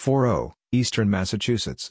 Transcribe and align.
4O, 0.00 0.52
Eastern 0.72 1.10
Massachusetts. 1.10 1.90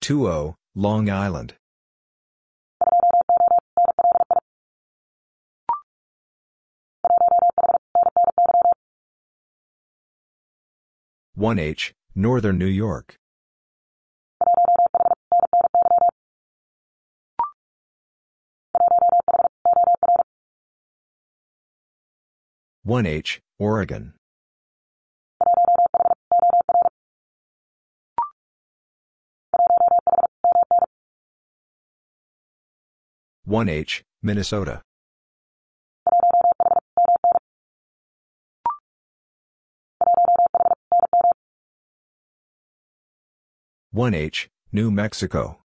Two 0.00 0.28
O, 0.28 0.54
Long 0.76 1.10
Island. 1.10 1.54
One 11.34 11.58
H, 11.58 11.92
Northern 12.14 12.58
New 12.58 12.66
York. 12.66 13.16
One 22.84 23.06
H, 23.06 23.40
Oregon. 23.60 24.14
One 33.44 33.68
H, 33.68 34.02
Minnesota. 34.20 34.82
One 43.92 44.14
H, 44.14 44.48
New 44.72 44.90
Mexico. 44.90 45.61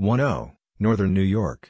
One 0.00 0.18
O, 0.18 0.52
Northern 0.78 1.12
New 1.12 1.20
York. 1.20 1.68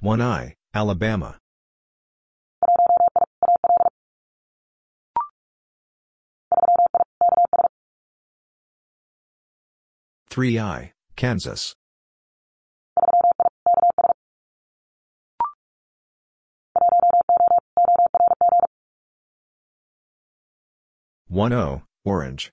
One 0.00 0.20
I, 0.20 0.56
Alabama. 0.74 1.38
Three 10.28 10.58
I, 10.58 10.92
Kansas. 11.16 11.74
One 21.36 21.52
O, 21.52 21.82
Orange. 22.02 22.50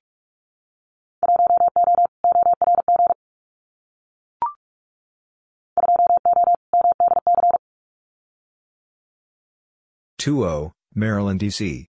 Two 10.18 10.44
O, 10.44 10.74
Maryland, 10.94 11.40
D.C. 11.40 11.88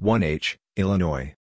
One 0.00 0.24
H, 0.24 0.58
Illinois. 0.76 1.37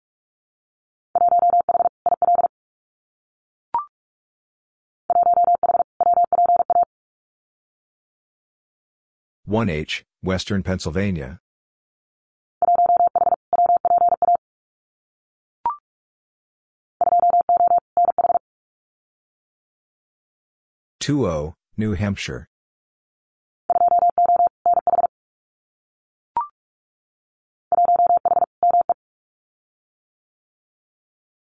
One 9.48 9.70
H, 9.70 10.04
Western 10.24 10.64
Pennsylvania. 10.64 11.40
Two 21.00 21.28
O, 21.28 21.54
New 21.78 21.94
Hampshire. 21.94 22.48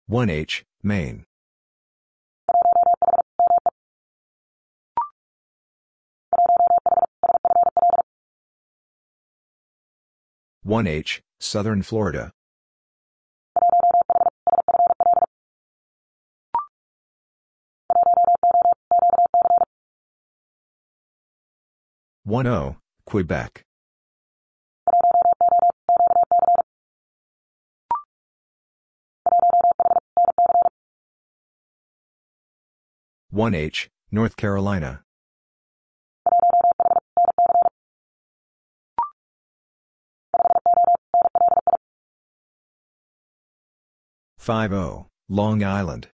One 0.06 0.30
H, 0.30 0.64
Maine. 0.82 1.26
One 10.62 10.86
H, 10.86 11.22
Southern 11.38 11.82
Florida. 11.82 12.32
One 22.24 22.46
O, 22.46 22.76
Quebec. 23.06 23.64
One 33.30 33.54
H, 33.54 33.88
North 34.12 34.36
Carolina. 34.36 35.04
Five 44.50 44.72
O, 44.72 45.06
Long 45.28 45.62
Island. 45.62 46.08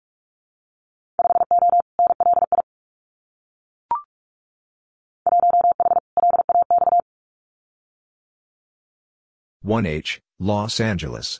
One 9.61 9.85
H, 9.85 10.19
Los 10.37 10.81
Angeles. 10.81 11.39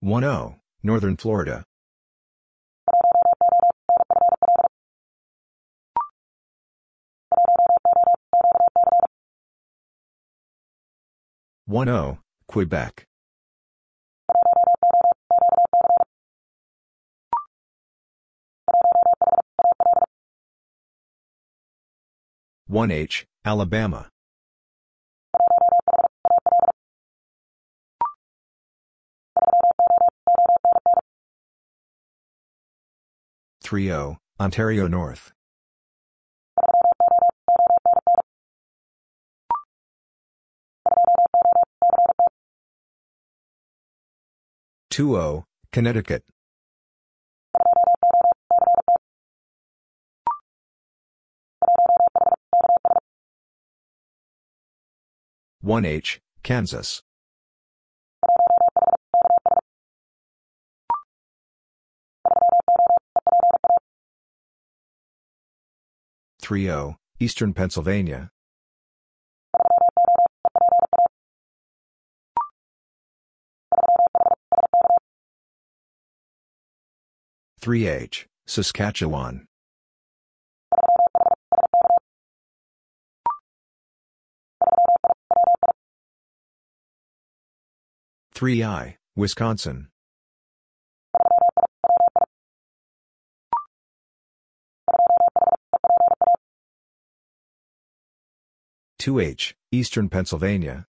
One 0.00 0.24
O, 0.24 0.56
Northern 0.82 1.16
Florida. 1.16 1.64
One 11.66 11.88
O, 11.88 12.18
Quebec. 12.48 13.06
One 22.66 22.90
H, 22.90 23.26
Alabama. 23.44 24.08
Three 33.62 33.92
O, 33.92 34.18
Ontario 34.40 34.88
North. 34.88 35.32
Two 44.92 45.16
O, 45.16 45.46
Connecticut. 45.72 46.22
One 55.62 55.86
H, 55.86 56.20
Kansas. 56.42 57.02
Three 66.42 66.70
O, 66.70 66.96
Eastern 67.18 67.54
Pennsylvania. 67.54 68.30
3H, 77.62 78.24
Saskatchewan. 78.44 79.46
3I, 88.34 88.96
Wisconsin. 89.14 89.86
2H, 98.98 99.54
Eastern 99.70 100.08
Pennsylvania. 100.08 100.86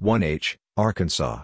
1H, 0.00 0.56
Arkansas. 0.76 1.42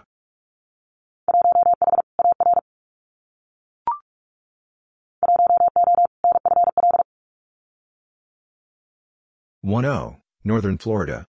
1O, 9.65 10.21
Northern 10.45 10.77
Florida. 10.77 11.25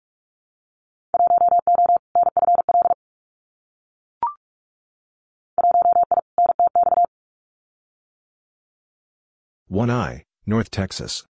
1I, 9.70 10.22
North 10.46 10.70
Texas. 10.70 11.26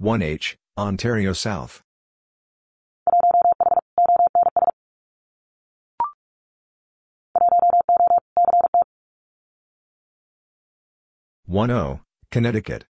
1H, 0.00 0.56
Ontario 0.78 1.34
South. 1.34 1.82
1O, 11.46 12.00
Connecticut. 12.30 12.86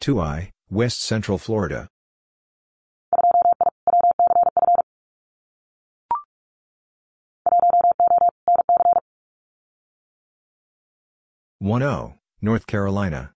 2I, 0.00 0.50
West 0.68 1.00
Central 1.00 1.38
Florida. 1.38 1.88
1O, 11.62 12.18
North 12.42 12.66
Carolina. 12.66 13.32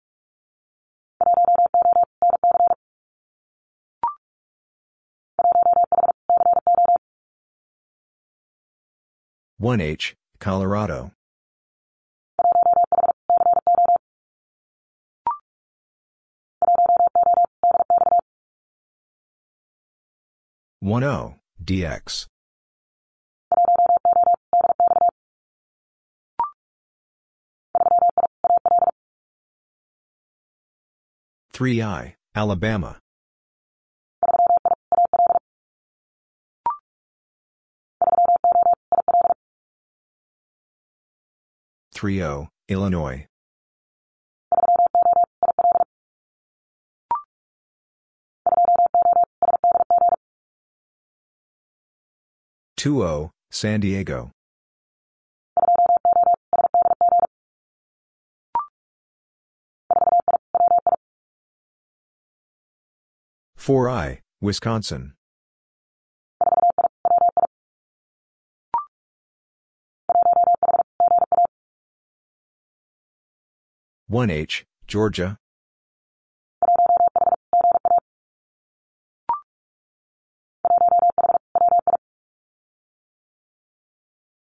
1H, 9.59 10.15
Colorado. 10.39 11.13
1O, 20.85 21.37
DX. 21.63 22.27
3I, 31.61 32.15
Alabama. 32.35 32.99
3O, 41.95 42.49
Illinois. 42.67 43.27
2O, 52.79 53.29
San 53.51 53.81
Diego. 53.81 54.31
4I, 63.71 64.19
Wisconsin. 64.41 65.13
1H, 74.11 74.65
Georgia. 74.89 75.39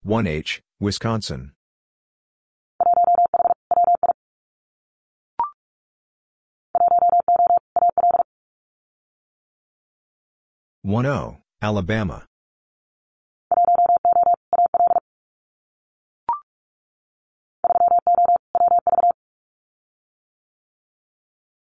1H, 0.06 0.60
Wisconsin. 0.80 1.57
1O, 10.88 11.42
Alabama. 11.62 12.24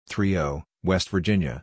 3O, 0.10 0.64
West 0.84 1.10
Virginia. 1.12 1.62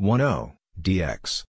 1O, 0.00 0.56
DX. 0.80 1.49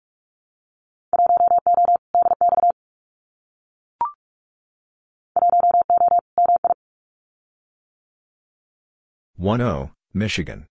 1O, 9.44 9.90
Michigan. 10.14 10.66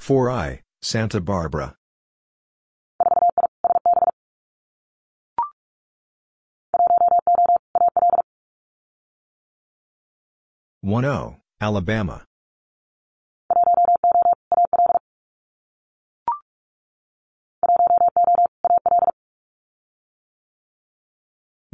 4I, 0.00 0.60
Santa 0.80 1.20
Barbara. 1.20 1.74
1O, 10.82 11.36
Alabama. 11.60 12.25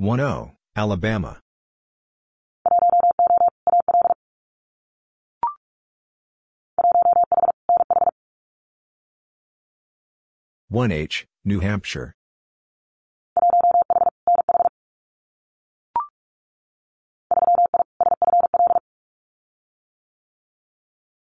1O, 0.03 0.51
Alabama. 0.75 1.39
1H, 10.73 11.27
New 11.45 11.61
Hampshire. 11.61 12.17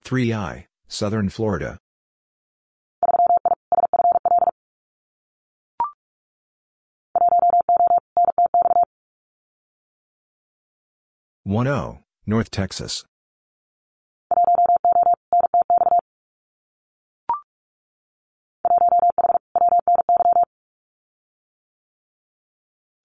3I, 0.06 0.68
Southern 0.88 1.28
Florida. 1.28 1.83
1O, 11.46 12.00
North 12.26 12.50
Texas. 12.52 13.04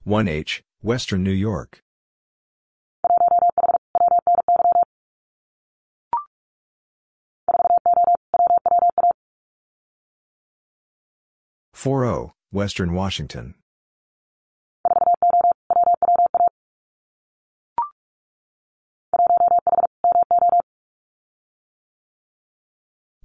One 0.04 0.28
H, 0.28 0.62
Western 0.80 1.24
New 1.24 1.32
York. 1.32 1.82
Four 11.74 12.04
O, 12.04 12.34
Western 12.52 12.92
Washington. 12.92 13.56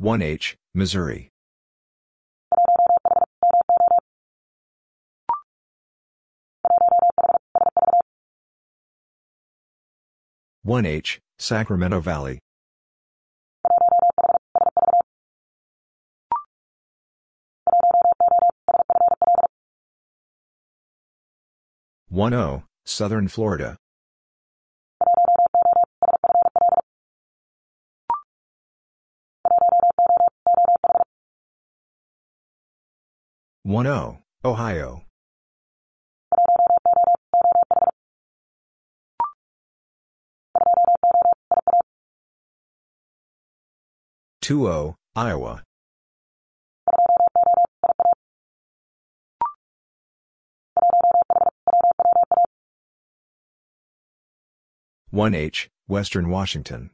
One 0.04 0.22
H, 0.22 0.58
Missouri. 0.74 1.30
One 10.64 10.86
H, 10.86 11.22
Sacramento 11.40 12.02
Valley. 12.02 12.40
One 22.10 22.34
O, 22.34 22.64
Southern 22.84 23.30
Florida. 23.30 23.78
One 33.66 33.88
O, 33.88 34.18
Ohio. 34.44 35.04
Two 44.42 44.68
O, 44.68 44.98
Iowa. 45.16 45.64
One 55.10 55.34
H, 55.34 55.70
Western 55.88 56.30
Washington. 56.30 56.90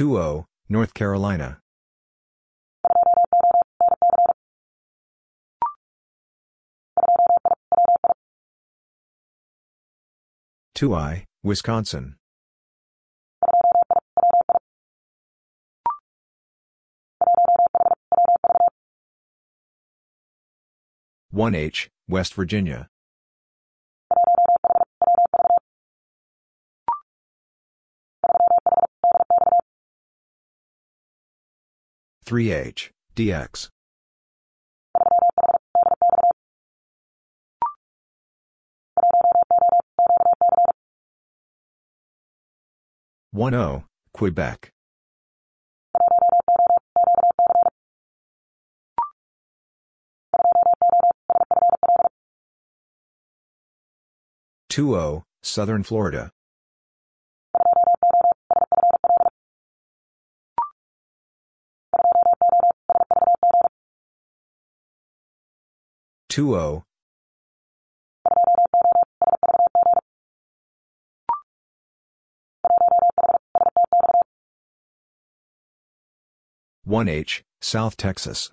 Two 0.00 0.16
O, 0.18 0.46
North 0.66 0.94
Carolina. 0.94 1.60
Two 10.74 10.94
I, 10.94 11.26
Wisconsin. 11.42 12.16
One 21.30 21.54
H, 21.54 21.90
West 22.08 22.32
Virginia. 22.32 22.88
Three 32.30 32.52
H, 32.52 32.92
DX. 33.16 33.70
One 43.32 43.52
O, 43.54 43.82
Quebec. 44.12 44.70
Two 54.68 54.94
O, 54.94 55.24
Southern 55.42 55.82
Florida. 55.82 56.30
Two 66.30 66.54
O. 66.54 66.84
One 76.84 77.08
H, 77.08 77.42
South 77.60 77.96
Texas. 77.96 78.52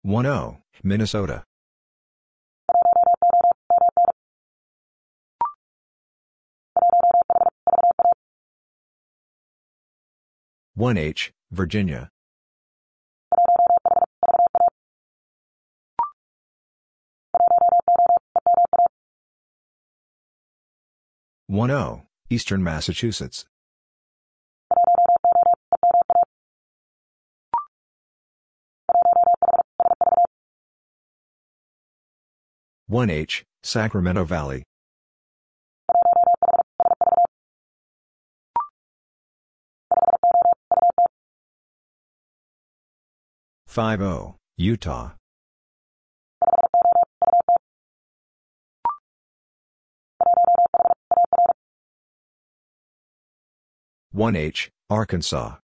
One 0.00 0.24
O, 0.24 0.56
Minnesota. 0.82 1.44
One 10.74 10.96
H, 10.96 11.34
Virginia. 11.50 12.08
One 21.46 21.70
O, 21.70 22.04
Eastern 22.30 22.64
Massachusetts. 22.64 23.44
One 32.86 33.10
H, 33.10 33.44
Sacramento 33.62 34.24
Valley. 34.24 34.64
Five 43.72 44.02
O, 44.02 44.36
Utah. 44.58 45.12
One 54.10 54.36
H, 54.36 54.70
Arkansas. 54.90 55.56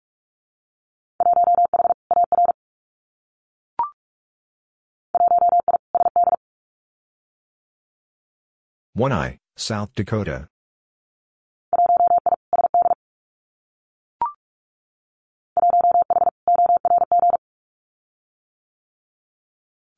One 8.95 9.13
I, 9.13 9.37
South 9.59 9.91
Dakota. 9.95 10.49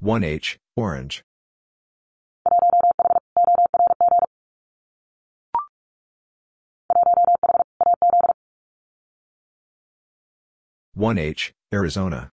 One 0.03 0.25
H, 0.25 0.59
Orange. 0.77 1.23
One 10.95 11.19
H, 11.19 11.53
Arizona. 11.71 12.31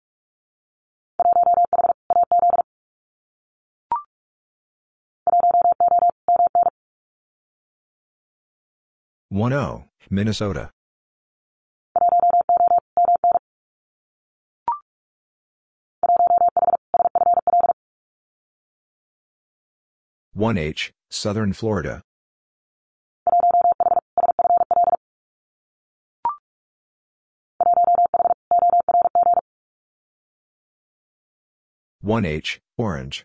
One 9.29 9.53
O, 9.53 9.87
Minnesota. 10.09 10.71
1H, 20.37 20.91
Southern 21.09 21.55
Florida. 21.55 22.03
One 32.03 32.27
H, 32.27 32.61
Orange. 32.77 33.25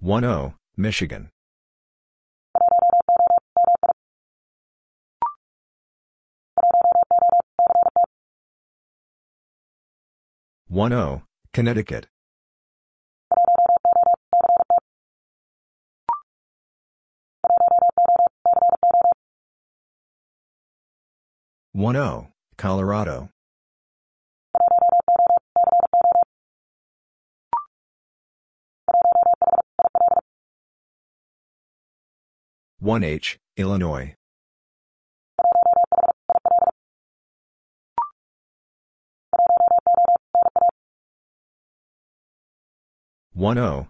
One 0.00 0.24
O, 0.24 0.54
Michigan. 0.78 1.33
1O, 10.74 11.22
Connecticut. 11.52 12.08
1O, 21.76 22.26
Colorado. 22.56 23.28
1H, 32.82 33.36
Illinois. 33.56 34.16
1O, 43.36 43.88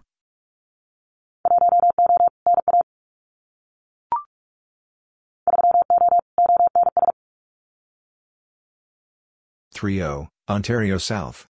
3O, 9.75 10.29
Ontario 10.49 10.97
South. 10.97 11.45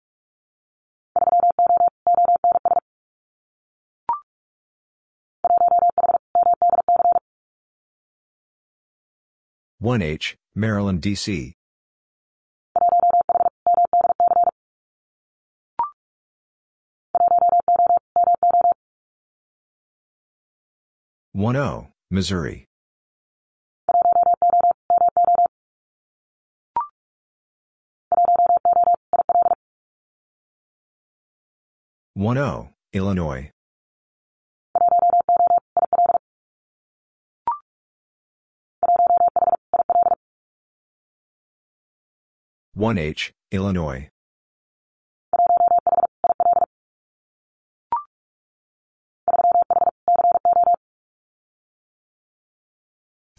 1H, 9.83 10.37
Maryland, 10.55 11.01
D.C. 11.01 11.55
1O, 21.37 21.87
Missouri. 22.11 22.67
1O, 32.19 32.71
Illinois. 32.93 33.53
1H, 42.77 43.31
Illinois. 43.53 44.09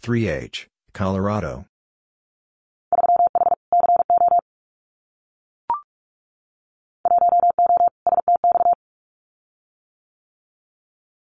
3H, 0.02 0.66
Colorado. 0.92 1.66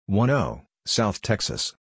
1O, 0.09 0.65
South 0.85 1.21
Texas. 1.21 1.73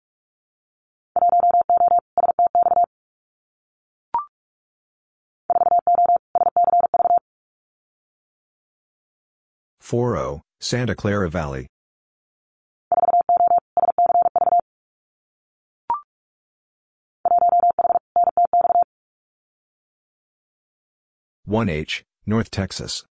4O, 9.82 10.42
Santa 10.60 10.94
Clara 10.94 11.30
Valley. 11.30 11.68
1H, 21.52 22.02
North 22.24 22.50
Texas. 22.50 23.04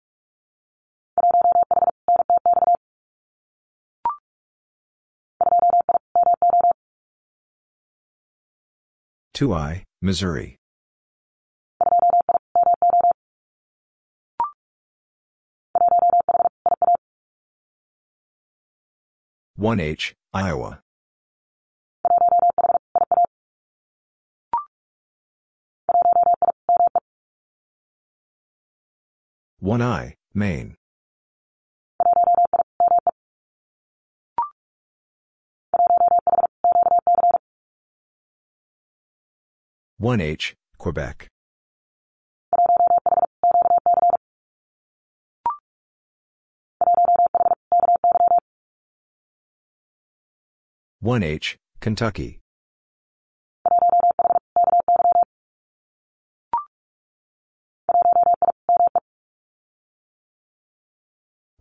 2I, 9.33 9.83
Missouri. 10.01 10.55
1H, 19.59 20.13
Iowa. 20.33 20.79
1I, 29.61 30.13
Maine. 30.33 30.75
1H, 40.01 40.53
Quebec. 40.77 41.27
1H, 51.03 51.57
Kentucky. 51.81 52.38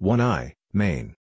1I, 0.00 0.52
Maine. 0.72 1.14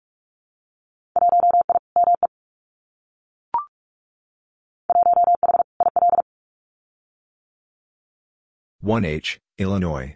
1H, 8.83 9.37
Illinois. 9.57 10.15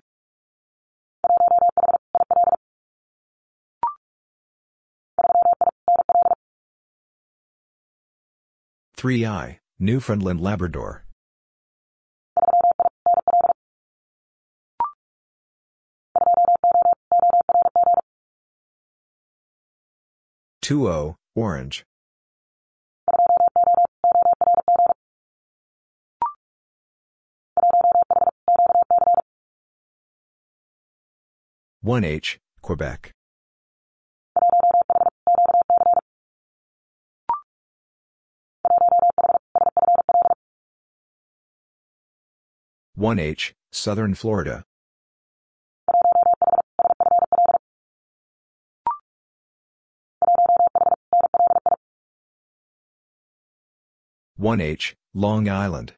3I, 8.97 9.59
Newfoundland 9.79 10.41
Labrador. 10.41 11.05
2O, 20.69 21.15
Orange. 21.35 21.83
1H, 31.83 32.37
Quebec. 32.61 33.11
1H, 42.95 43.53
Southern 43.71 44.13
Florida. 44.13 44.68
1H, 54.39 54.93
Long 55.13 55.49
Island. 55.49 55.95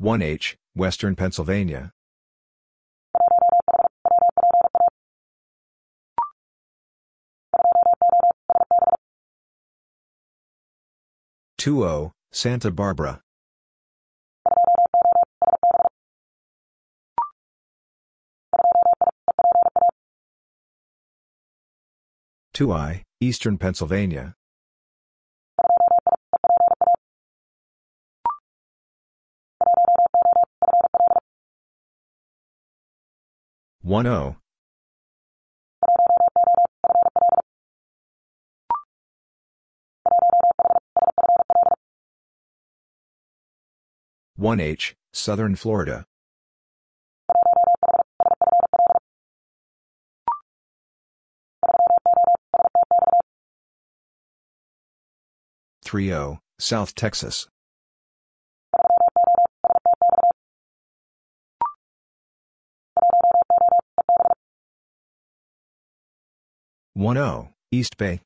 1H, 0.00 0.56
Western 0.74 1.14
Pennsylvania. 1.14 1.92
2O, 11.58 12.12
Santa 12.32 12.70
Barbara. 12.70 13.20
2I, 22.54 23.02
Eastern 23.20 23.58
Pennsylvania. 23.58 24.36
One 33.82 34.06
O. 34.06 34.36
One 44.36 44.60
H, 44.60 44.94
Southern 45.12 45.56
Florida. 45.56 46.06
Three 55.94 56.12
O, 56.12 56.40
South 56.58 56.92
Texas. 56.96 57.46
One 66.94 67.16
O, 67.16 67.50
East 67.70 67.96
Bay. 67.96 68.22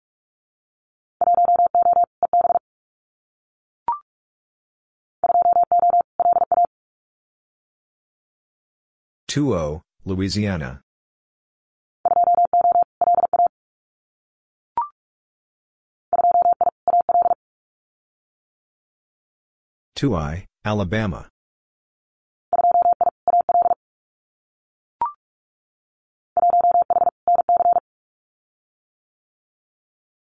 Two 9.27 9.55
O, 9.55 9.83
Louisiana. 10.07 10.81
Two 19.99 20.15
I, 20.15 20.47
Alabama. 20.65 21.29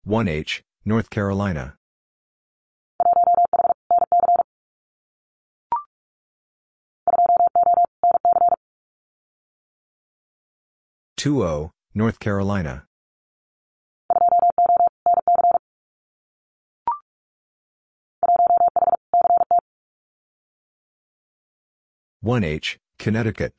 One 0.04 0.28
H, 0.28 0.64
North 0.84 1.12
Carolina. 1.12 1.76
Two 11.16 11.44
O, 11.44 11.70
North 11.94 12.18
Carolina. 12.18 12.86
One 22.24 22.44
H, 22.44 22.78
Connecticut. 23.00 23.56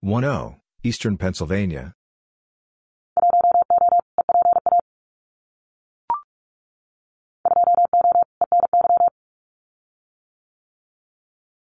One 0.00 0.24
O, 0.24 0.60
Eastern 0.84 1.16
Pennsylvania. 1.16 1.92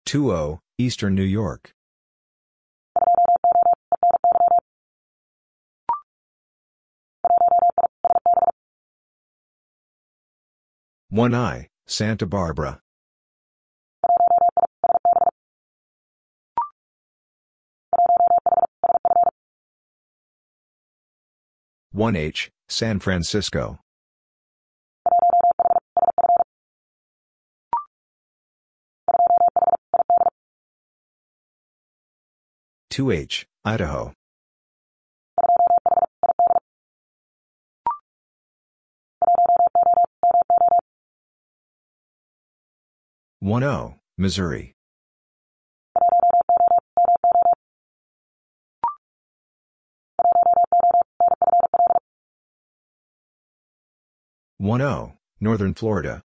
Two 0.03 0.31
O, 0.34 0.62
Eastern 0.79 1.13
New 1.13 1.21
York. 1.21 1.75
One 11.15 11.34
I, 11.34 11.69
Santa 11.88 12.25
Barbara. 12.25 12.82
One 21.93 22.17
H, 22.17 22.51
San 22.67 22.99
Francisco. 22.99 23.80
Two 32.89 33.12
H, 33.12 33.47
Idaho. 33.63 34.12
One 43.45 43.63
O, 43.63 43.99
Missouri. 44.17 44.73
One 54.58 54.81
O, 54.81 55.13
Northern 55.39 55.75
Florida. 55.75 56.23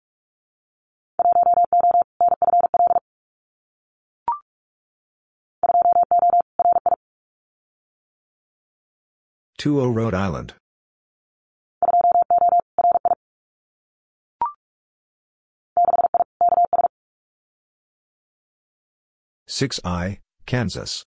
Two 9.57 9.81
O, 9.81 9.89
Rhode 9.89 10.13
Island. 10.13 10.53
Six 19.51 19.79
I, 19.83 20.19
Kansas. 20.45 21.05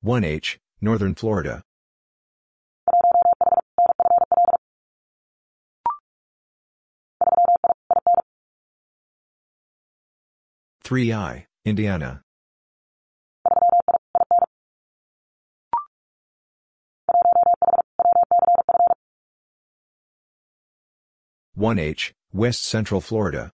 One 0.00 0.24
H, 0.24 0.58
Northern 0.80 1.14
Florida. 1.14 1.62
Three 10.82 11.12
I, 11.12 11.46
Indiana. 11.66 12.22
One 21.60 21.78
H, 21.78 22.14
West 22.32 22.64
Central 22.64 23.02
Florida. 23.02 23.52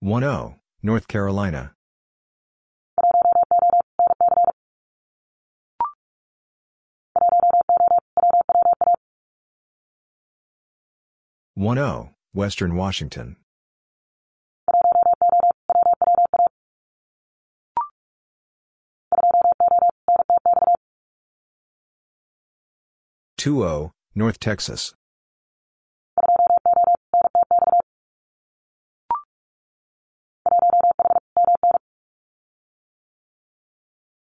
One 0.00 0.24
O, 0.24 0.54
North 0.82 1.06
Carolina. 1.06 1.74
One 11.52 11.76
O, 11.78 12.14
Western 12.32 12.74
Washington. 12.74 13.36
Two 23.44 23.62
O, 23.62 23.66
oh, 23.68 23.92
North 24.14 24.40
Texas. 24.40 24.94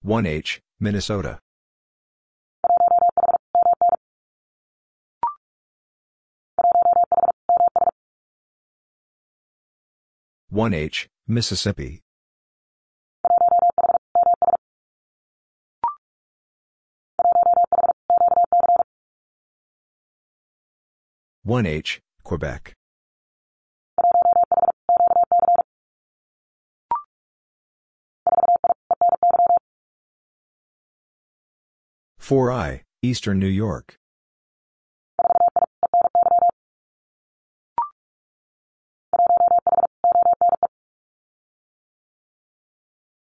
One 0.04 0.28
H, 0.28 0.62
Minnesota. 0.80 1.40
One 10.50 10.76
H, 10.76 11.10
Mississippi. 11.28 12.04
1H, 21.48 22.00
Quebec. 22.24 22.74
Four 32.18 32.52
I, 32.52 32.84
Eastern 33.02 33.40
New 33.40 33.48
York. 33.48 33.98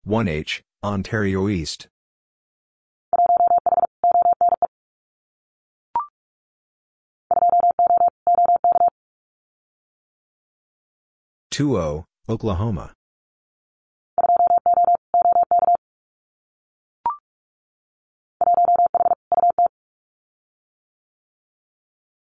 One 0.03 0.27
H, 0.27 0.63
Ontario 0.83 1.49
East. 1.49 1.89
Two 11.55 11.77
O, 11.77 12.03
Oklahoma. 12.27 12.91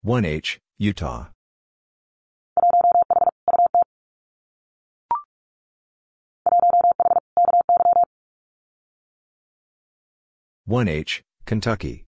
One 0.02 0.26
H, 0.26 0.60
Utah. 0.80 1.28
1H, 10.68 11.22
Kentucky. 11.46 12.04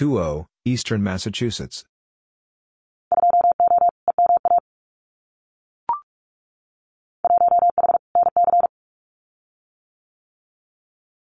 Two 0.00 0.18
O, 0.18 0.46
Eastern 0.64 1.02
Massachusetts. 1.02 1.84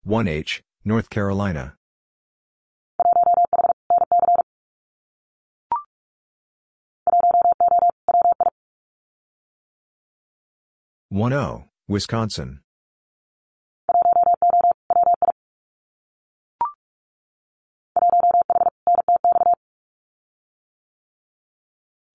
One 0.03 0.27
H, 0.27 0.61
North 0.83 1.09
Carolina. 1.09 1.77
1-O, 11.13 11.63
Wisconsin. 11.87 12.64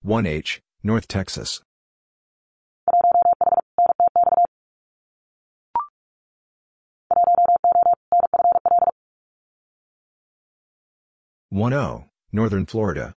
One 0.03 0.25
H, 0.25 0.61
North 0.81 1.07
Texas. 1.07 1.61
One 11.49 11.73
O, 11.73 12.05
Northern 12.31 12.65
Florida. 12.65 13.13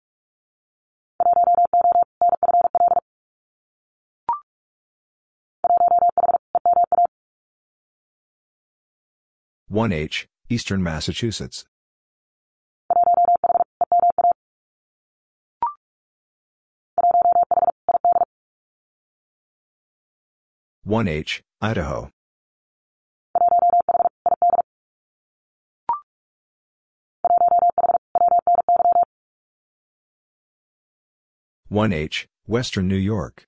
1H, 9.70 10.26
Eastern 10.50 10.82
Massachusetts. 10.82 11.64
One 20.86 21.08
H, 21.08 21.42
Idaho. 21.62 22.10
One 31.68 31.94
H, 31.94 32.28
Western 32.46 32.86
New 32.86 32.96
York. 32.96 33.46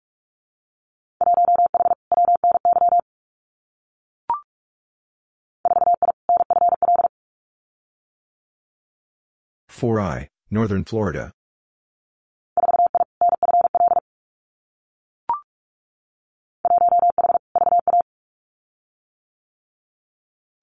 4I, 9.70 10.29
Northern 10.51 10.85
Florida. 10.85 11.33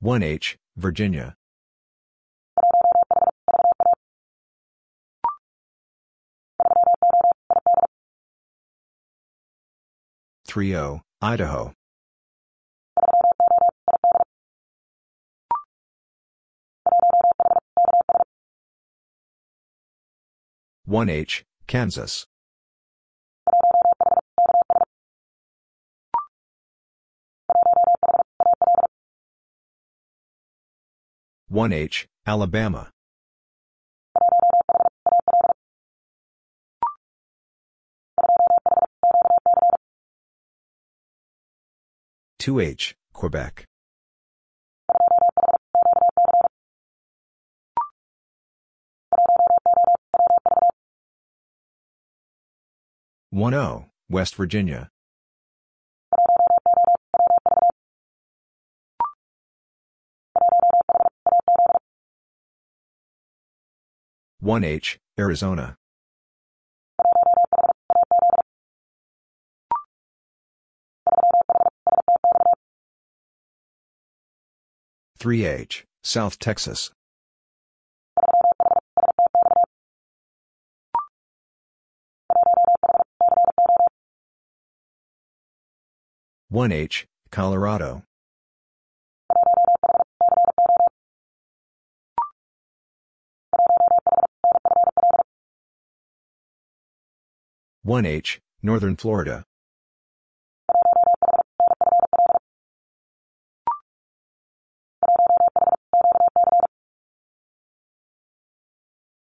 One 0.03 0.21
H, 0.21 0.57
Virginia. 0.75 1.33
Three 10.45 10.75
O, 10.75 11.03
Idaho. 11.21 11.71
1H, 20.85 21.43
Kansas. 21.65 22.27
One 31.53 31.71
H, 31.71 32.07
Alabama. 32.25 32.89
Two 42.39 42.59
H, 42.59 42.95
Quebec. 43.13 43.65
1-O, 53.31 53.85
West 54.09 54.33
Virginia. 54.33 54.89
One 64.43 64.65
H, 64.65 64.99
Arizona. 65.17 65.77
Three 75.17 75.45
H, 75.45 75.85
South 76.03 76.39
Texas. 76.39 76.91
1H, 86.51 87.05
Colorado. 87.31 88.03
One 97.85 98.05
H, 98.05 98.39
Northern 98.61 98.95
Florida. 98.95 99.43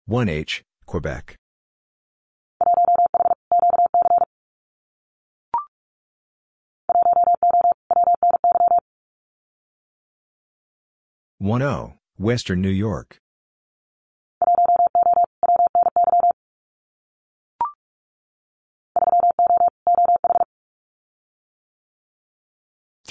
One 0.06 0.28
H, 0.28 0.62
Quebec. 0.86 1.34
1-O, 11.42 11.94
Western 12.16 12.62
New 12.62 12.68
York. 12.68 13.21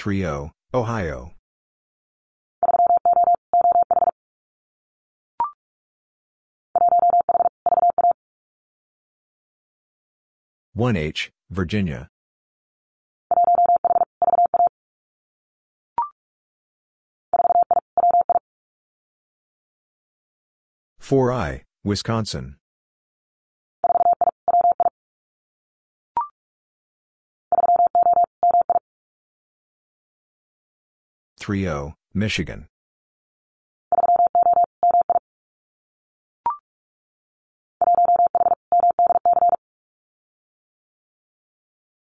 Three 0.02 0.26
O, 0.26 0.50
Ohio. 0.74 1.30
One 10.74 10.96
H, 10.96 11.30
Virginia. 11.50 12.08
4I, 21.00 21.60
Wisconsin. 21.84 22.56
3O, 31.42 31.94
Michigan. 32.14 32.68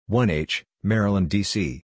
1H, 0.07 0.63
Maryland, 0.83 1.29
D.C. 1.29 1.81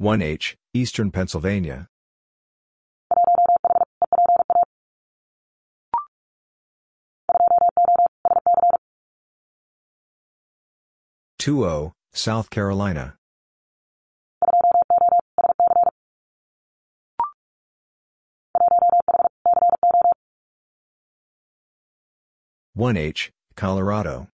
1H, 0.00 0.56
Eastern 0.74 1.12
Pennsylvania. 1.12 1.86
2O, 11.50 11.90
South 12.12 12.48
Carolina. 12.48 13.16
1H, 22.78 23.30
Colorado. 23.56 24.28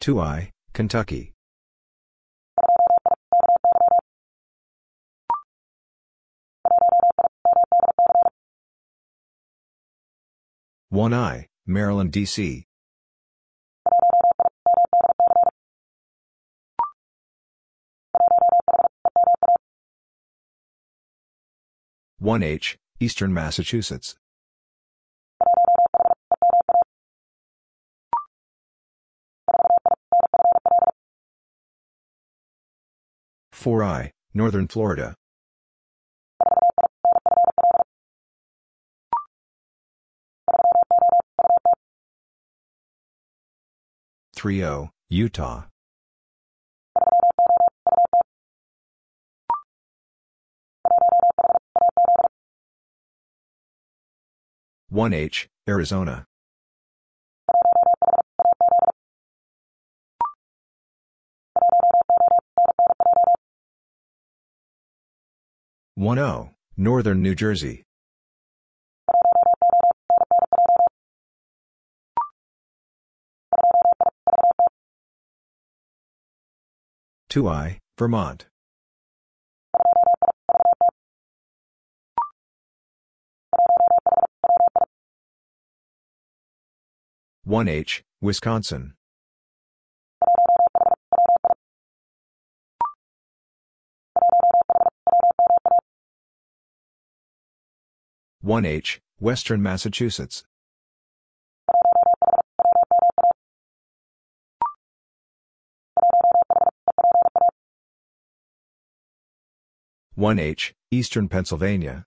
2I, 0.00 0.50
Kentucky. 0.72 1.35
1I, 10.92 11.46
Maryland, 11.66 12.12
D.C. 12.12 12.64
1H, 22.22 22.76
Eastern 23.00 23.34
Massachusetts. 23.34 24.16
4I, 33.52 34.10
Northern 34.32 34.68
Florida. 34.68 35.16
3O, 44.36 44.90
Utah. 45.08 45.64
1H, 54.92 55.46
Arizona. 55.66 56.26
1O, 65.98 66.50
Northern 66.76 67.22
New 67.22 67.34
Jersey. 67.34 67.84
2I, 77.36 77.76
Vermont. 77.98 78.46
1H, 87.46 88.00
Wisconsin. 88.22 88.94
1H, 98.42 99.00
Western 99.20 99.62
Massachusetts. 99.62 100.42
1H, 110.18 110.72
Eastern 110.90 111.28
Pennsylvania. 111.28 112.06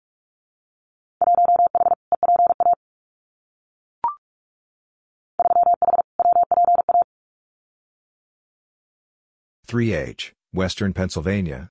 3H, 9.68 10.32
Western 10.52 10.92
Pennsylvania. 10.92 11.70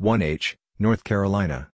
1H, 0.00 0.54
North 0.78 1.04
Carolina. 1.04 1.68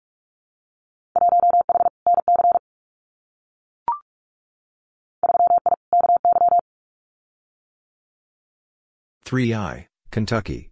3I, 9.33 9.87
Kentucky. 10.11 10.69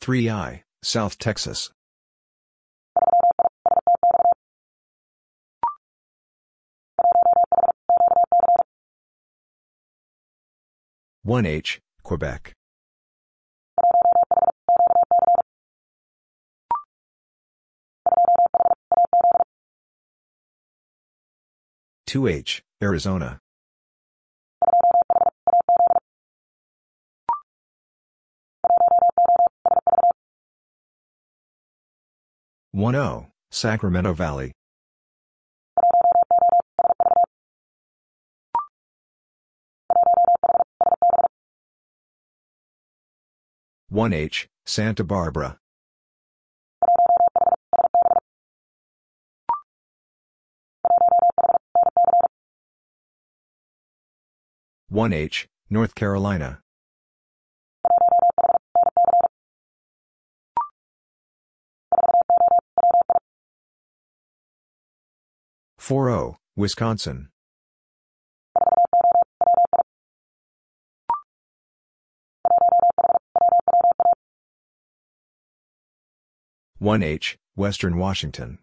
3I, 0.00 0.62
South 0.84 1.18
Texas. 1.18 1.72
1H, 11.26 11.80
Quebec. 12.04 12.52
2H, 22.14 22.60
Arizona. 22.80 23.40
1O, 32.72 33.26
Sacramento 33.50 34.12
Valley. 34.12 34.52
1H, 43.92 44.46
Santa 44.64 45.02
Barbara. 45.02 45.58
1H, 54.94 55.46
North 55.68 55.96
Carolina. 55.96 56.60
Four 65.78 66.10
O, 66.10 66.36
Wisconsin. 66.54 67.30
One 76.78 77.02
H, 77.02 77.36
Western 77.56 77.96
Washington. 77.96 78.58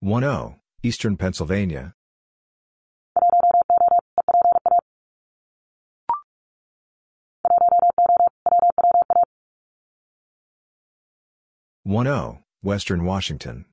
One 0.00 0.22
O, 0.22 0.54
Eastern 0.84 1.16
Pennsylvania. 1.16 1.92
One 11.82 12.06
O, 12.06 12.38
Western 12.62 13.04
Washington. 13.04 13.64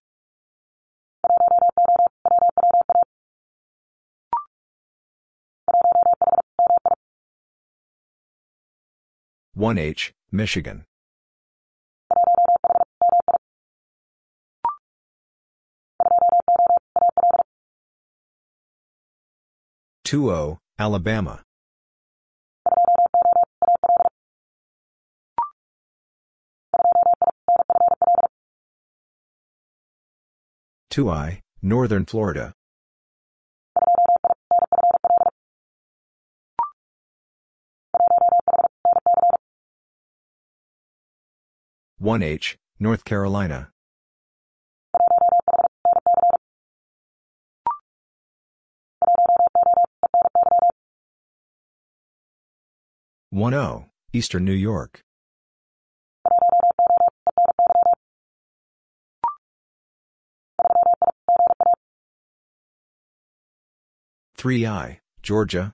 One 9.54 9.78
H, 9.78 10.12
Michigan. 10.32 10.86
Two 20.06 20.30
O, 20.32 20.60
Alabama. 20.78 21.42
Two 30.92 31.10
I, 31.10 31.42
Northern 31.64 32.06
Florida. 32.06 32.54
One 41.98 42.22
H, 42.22 42.60
North 42.80 43.06
Carolina. 43.06 43.72
One 53.36 53.54
O, 53.54 53.88
Eastern 54.14 54.46
New 54.46 54.54
York. 54.54 55.02
Three 64.38 64.66
I, 64.66 65.02
Georgia. 65.22 65.74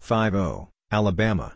Five 0.00 0.34
O, 0.34 0.70
Alabama. 0.90 1.54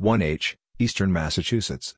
One 0.00 0.22
H, 0.22 0.56
Eastern 0.78 1.12
Massachusetts. 1.12 1.96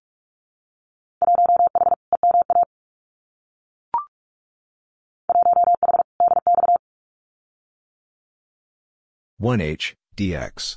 One 9.36 9.60
H, 9.60 9.94
DX. 10.16 10.76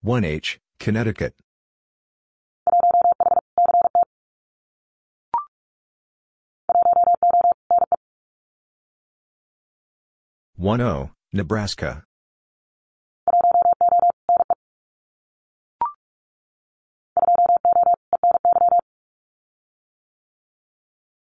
One 0.00 0.22
H, 0.24 0.60
Connecticut. 0.78 1.34
One 10.60 10.82
O, 10.82 11.12
Nebraska. 11.32 12.04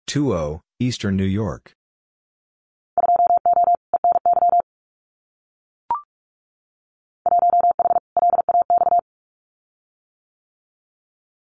Two 0.06 0.32
O, 0.32 0.62
Eastern 0.80 1.18
New 1.18 1.24
York. 1.26 1.74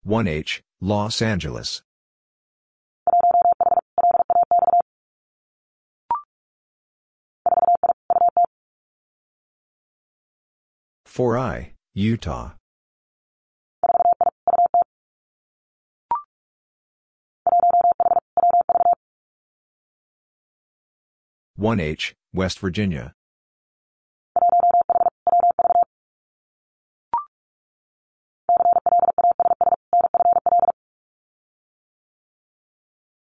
One 0.03 0.30
H, 0.30 0.63
Los 0.80 1.22
Angeles. 1.22 1.82
Four 11.18 11.36
I, 11.36 11.74
Utah. 11.95 12.51
One 21.55 21.80
H, 21.80 22.13
West 22.36 22.59
Virginia. 22.59 23.15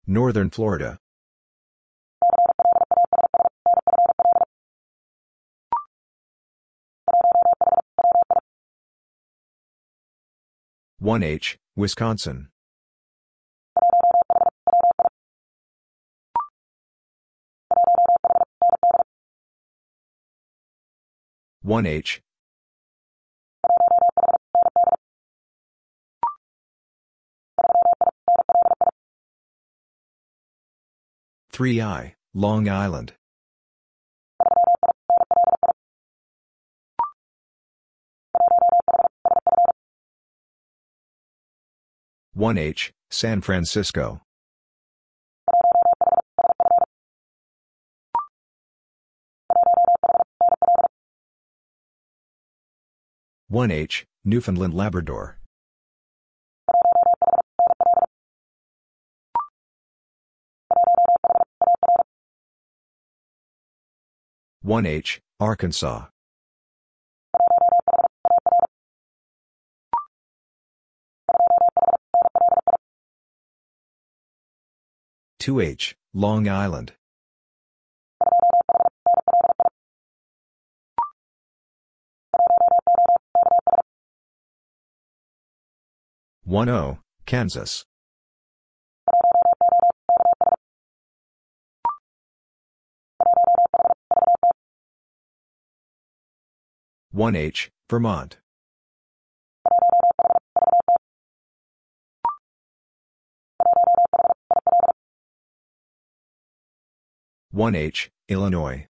Northern 0.06 0.50
Florida. 0.50 1.00
One 11.02 11.22
H, 11.22 11.58
Wisconsin. 11.76 12.48
One 21.62 21.86
H. 21.86 22.20
Three 31.50 31.80
I, 31.80 32.16
Long 32.34 32.68
Island. 32.68 33.14
One 42.40 42.56
H, 42.56 42.90
San 43.10 43.42
Francisco. 43.42 44.22
One 53.48 53.70
H, 53.70 54.06
Newfoundland 54.24 54.72
Labrador. 54.72 55.38
One 64.62 64.86
H, 64.86 65.20
Arkansas. 65.38 66.06
Two 75.40 75.58
H, 75.58 75.96
Long 76.12 76.46
Island. 76.50 76.92
One 86.44 86.68
O, 86.68 86.98
Kansas. 87.24 87.86
One 97.12 97.34
H, 97.34 97.70
Vermont. 97.88 98.36
1H, 107.52 108.10
Illinois. 108.28 108.86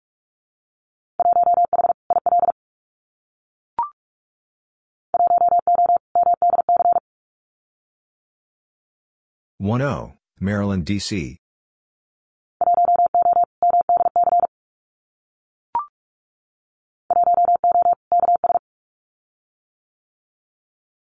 One 9.58 9.82
O, 9.82 10.14
Maryland, 10.42 10.86
D.C. 10.86 11.40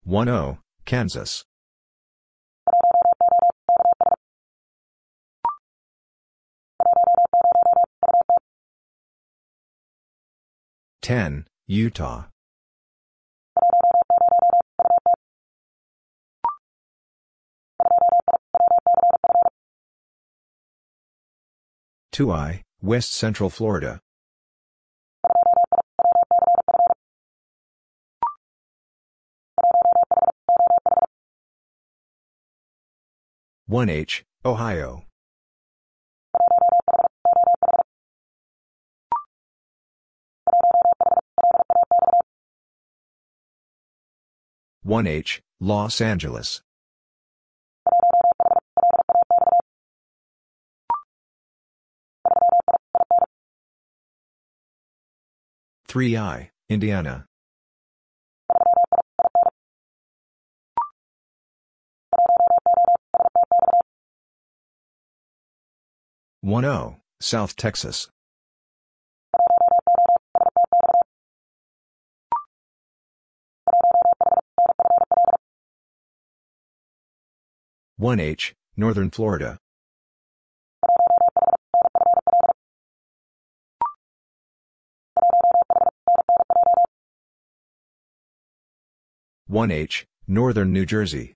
One 0.05 0.28
O, 0.28 0.59
Kansas. 0.84 1.45
Ten, 11.03 11.46
Utah. 11.66 12.26
Two 22.12 22.30
I, 22.30 22.62
West 22.80 23.12
Central 23.14 23.50
Florida. 23.50 24.00
One 33.66 33.88
H, 33.88 34.24
Ohio. 34.44 35.05
One 44.85 45.07
H, 45.07 45.41
Los 45.61 46.01
Angeles. 46.01 46.61
Three 55.87 56.16
I, 56.16 56.51
Indiana. 56.68 57.26
One 66.41 66.64
O, 66.64 66.97
South 67.20 67.55
Texas. 67.55 68.11
One 78.03 78.18
H, 78.18 78.53
Northern 78.76 79.11
Florida. 79.11 79.59
One 89.46 89.70
H, 89.70 90.05
Northern 90.26 90.72
New 90.72 90.84
Jersey. 90.84 91.34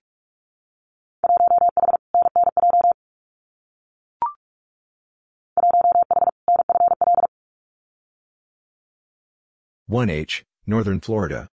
One 9.85 10.09
H, 10.09 10.43
Northern 10.65 10.99
Florida. 10.99 11.47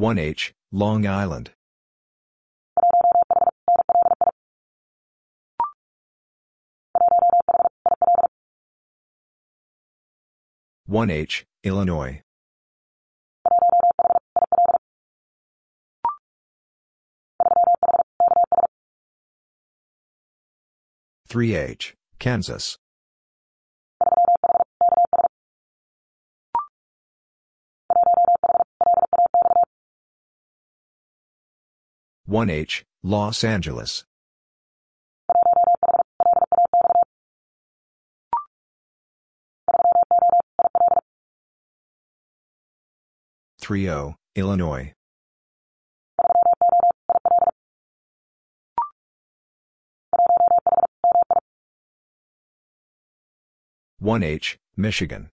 One 0.00 0.16
H, 0.16 0.54
Long 0.72 1.06
Island. 1.06 1.50
One 10.86 11.10
H, 11.10 11.44
Illinois. 11.62 12.22
Three 21.28 21.54
H, 21.54 21.94
Kansas. 22.18 22.78
One 32.30 32.48
H, 32.48 32.84
Los 33.02 33.42
Angeles. 33.42 34.04
Three 43.60 43.90
O, 43.90 44.14
Illinois. 44.36 44.92
One 53.98 54.22
H, 54.22 54.56
Michigan. 54.76 55.30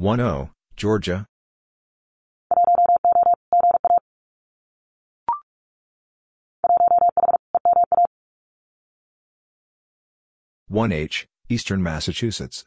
One 0.00 0.18
O, 0.18 0.48
Georgia. 0.76 1.26
One 10.68 10.90
H, 10.90 11.28
Eastern 11.50 11.82
Massachusetts. 11.82 12.64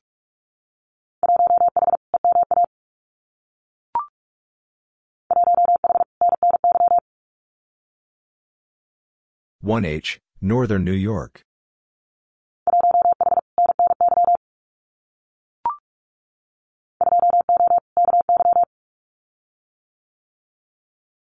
One 9.60 9.86
H, 9.86 10.22
Northern 10.40 10.84
New 10.84 10.92
York. 10.92 11.42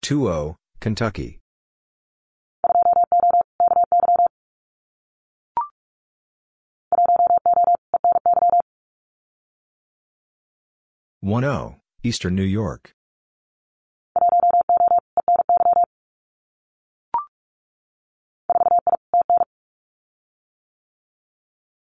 Two 0.10 0.28
O, 0.28 0.55
Kentucky. 0.80 1.39
One 11.20 11.45
O, 11.45 11.76
Eastern 12.01 12.34
New 12.34 12.41
York. 12.41 12.95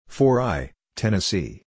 Four 0.07 0.43
I, 0.43 0.73
Tennessee. 0.97 1.63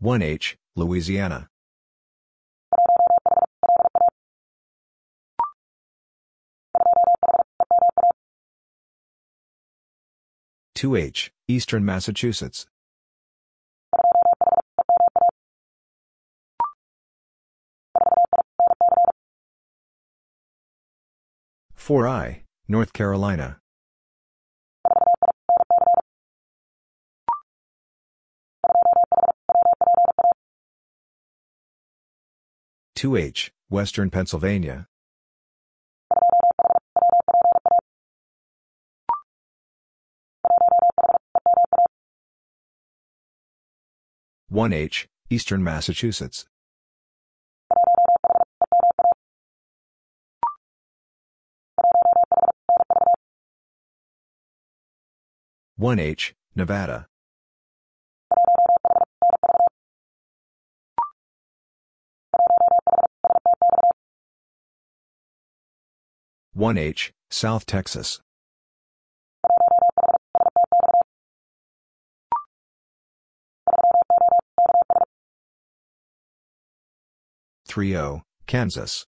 One 0.00 0.22
H, 0.22 0.56
Louisiana. 0.76 1.48
Two 10.76 10.94
H, 10.94 11.32
Eastern 11.48 11.84
Massachusetts. 11.84 12.66
Four 21.74 22.06
I, 22.06 22.44
North 22.68 22.92
Carolina. 22.92 23.58
2H, 32.98 33.50
Western 33.68 34.10
Pennsylvania. 34.10 34.88
One 44.48 44.72
H, 44.72 45.06
Eastern 45.30 45.62
Massachusetts. 45.62 46.46
One 55.76 56.00
H, 56.00 56.34
Nevada. 56.56 57.06
One 66.58 66.76
H, 66.76 67.12
South 67.30 67.66
Texas. 67.66 68.20
Three 77.68 77.96
O, 77.96 78.22
Kansas. 78.48 79.06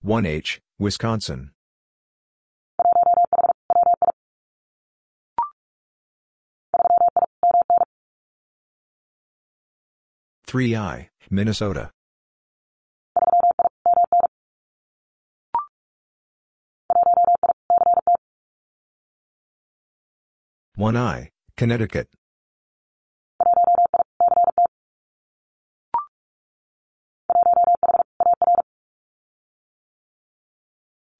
One 0.00 0.26
H, 0.26 0.60
Wisconsin. 0.78 1.50
Three 10.48 10.74
I, 10.74 11.10
Minnesota. 11.30 11.90
One 20.74 20.96
I, 20.96 21.32
Connecticut. 21.58 22.08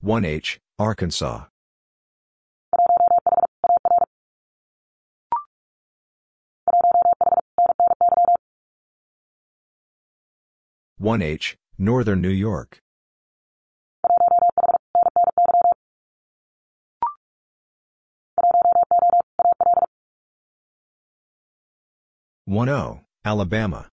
One 0.00 0.24
H, 0.24 0.58
Arkansas. 0.78 1.44
One 11.00 11.22
H, 11.22 11.56
Northern 11.78 12.20
New 12.20 12.28
York. 12.28 12.80
One 22.46 22.68
O, 22.68 23.02
Alabama. 23.24 23.86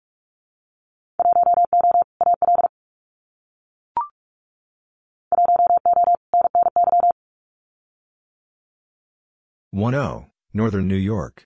One 9.72 9.94
O, 9.94 10.28
Northern 10.54 10.88
New 10.88 10.96
York. 10.96 11.44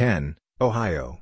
Ten, 0.00 0.38
Ohio. 0.62 1.20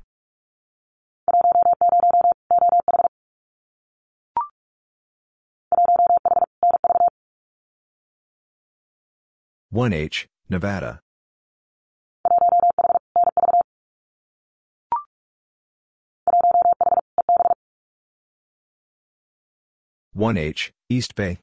One 9.71 9.93
H, 9.93 10.29
Nevada. 10.49 11.01
One 20.13 20.37
H, 20.37 20.73
East 20.89 21.17
Bay. 21.17 21.41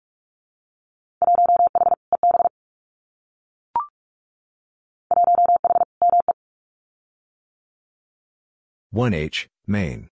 One 8.95 9.13
H, 9.13 9.49
Maine. 9.67 10.07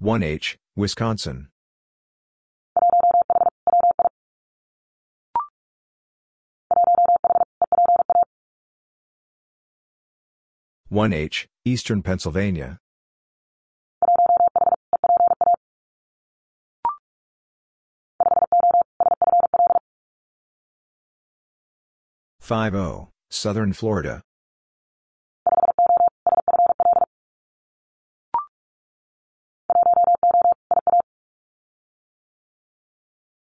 One 0.00 0.24
H, 0.24 0.58
Wisconsin. 0.74 1.50
One 10.88 11.12
H, 11.12 11.46
Eastern 11.64 12.02
Pennsylvania. 12.02 12.80
Five 22.46 22.76
O, 22.76 23.08
Southern 23.28 23.72
Florida. 23.72 24.22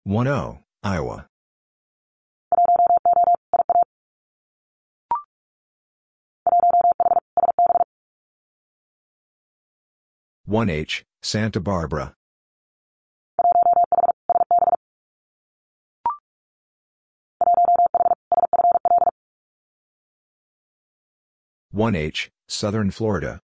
One 0.03 0.27
O, 0.27 0.59
Iowa. 0.83 1.27
One 10.43 10.69
H, 10.69 11.05
Santa 11.21 11.61
Barbara. 11.61 12.13
One 21.73 21.95
H, 21.95 22.29
Southern 22.49 22.91
Florida. 22.91 23.39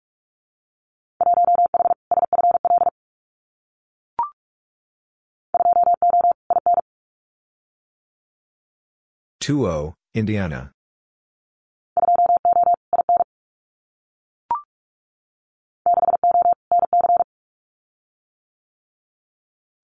Two 9.39 9.65
O, 9.65 9.95
Indiana. 10.13 10.73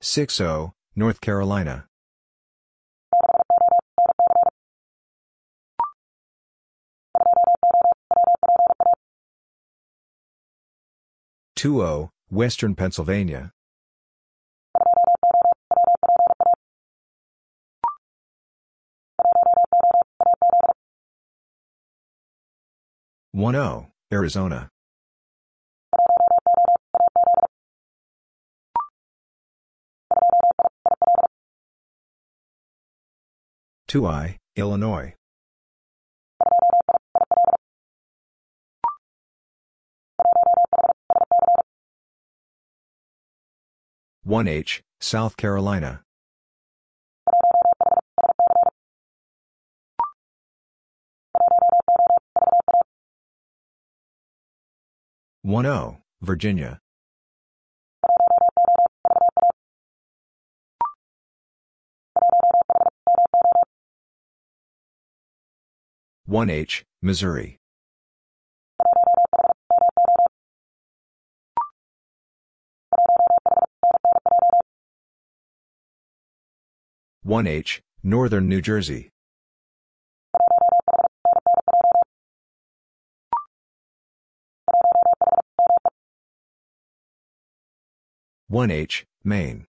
Six 0.01 0.41
O, 0.41 0.73
North 0.97 1.21
Carolina. 1.21 1.85
Two 11.63 11.81
O, 11.81 11.85
oh, 11.85 12.09
Western 12.29 12.75
Pennsylvania. 12.75 13.53
One 23.31 23.55
O, 23.55 23.87
Arizona. 24.11 24.71
Two 33.87 34.05
I, 34.05 34.37
Illinois. 34.57 35.15
1H, 44.25 44.79
South 45.01 45.35
Carolina. 45.35 46.01
One 55.41 55.65
O, 55.65 55.97
Virginia. 56.21 56.79
One 66.25 66.49
H, 66.49 66.85
Missouri. 67.01 67.59
1H, 77.25 77.79
Northern 78.03 78.49
New 78.49 78.59
Jersey. 78.59 79.09
1H, 88.51 89.05
Maine. 89.23 89.65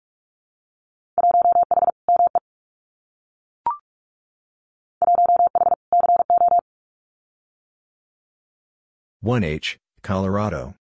1H, 9.25 9.75
Colorado. 10.01 10.75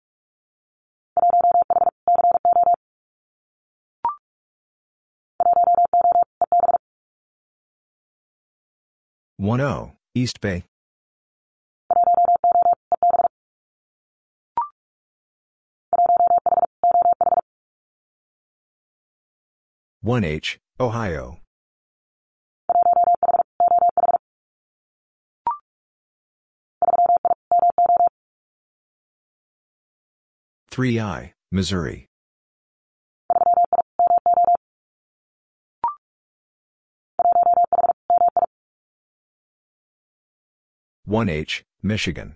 1O, 9.41 9.93
East 10.15 10.41
Bay. 10.41 10.65
1H, 20.03 20.57
Ohio. 20.81 21.39
3I, 30.71 31.33
Missouri. 31.53 32.07
1H, 41.09 41.63
Michigan. 41.85 42.35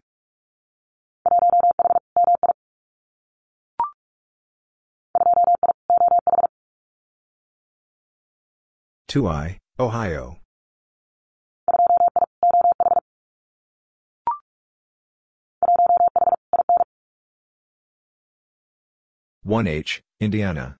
2I, 9.08 9.56
Ohio. 9.80 10.38
1H, 19.44 20.00
Indiana. 20.20 20.79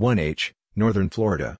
1H, 0.00 0.52
Northern 0.74 1.10
Florida. 1.10 1.58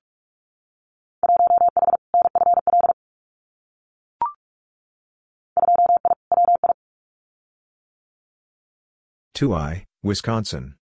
2I, 9.35 9.85
Wisconsin. 10.01 10.73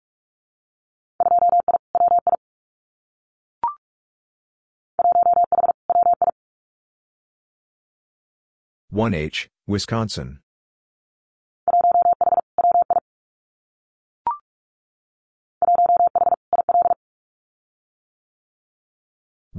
1H, 8.94 9.48
Wisconsin. 9.68 10.40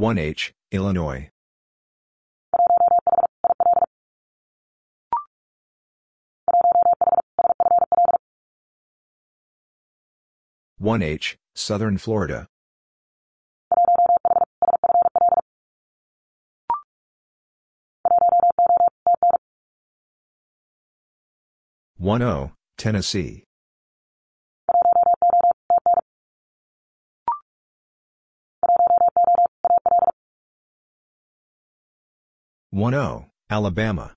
1H, 0.01 0.53
Illinois. 0.73 1.29
1H, 10.81 11.37
Southern 11.55 11.99
Florida. 11.99 12.47
1O, 22.01 22.53
Tennessee. 22.79 23.45
1O, 32.73 33.27
Alabama. 33.51 34.15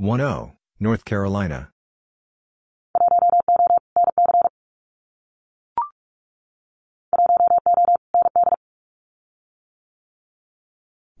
1O, 0.00 0.56
North 0.78 1.04
Carolina. 1.04 1.70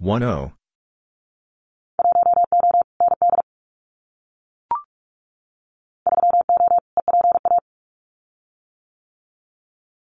1O, 0.00 0.52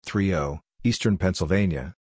3O, 0.06 0.60
Eastern 0.84 1.18
Pennsylvania. 1.18 1.96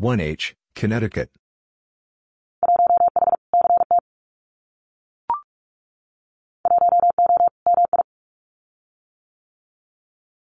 1H, 0.00 0.54
Connecticut. 0.76 1.30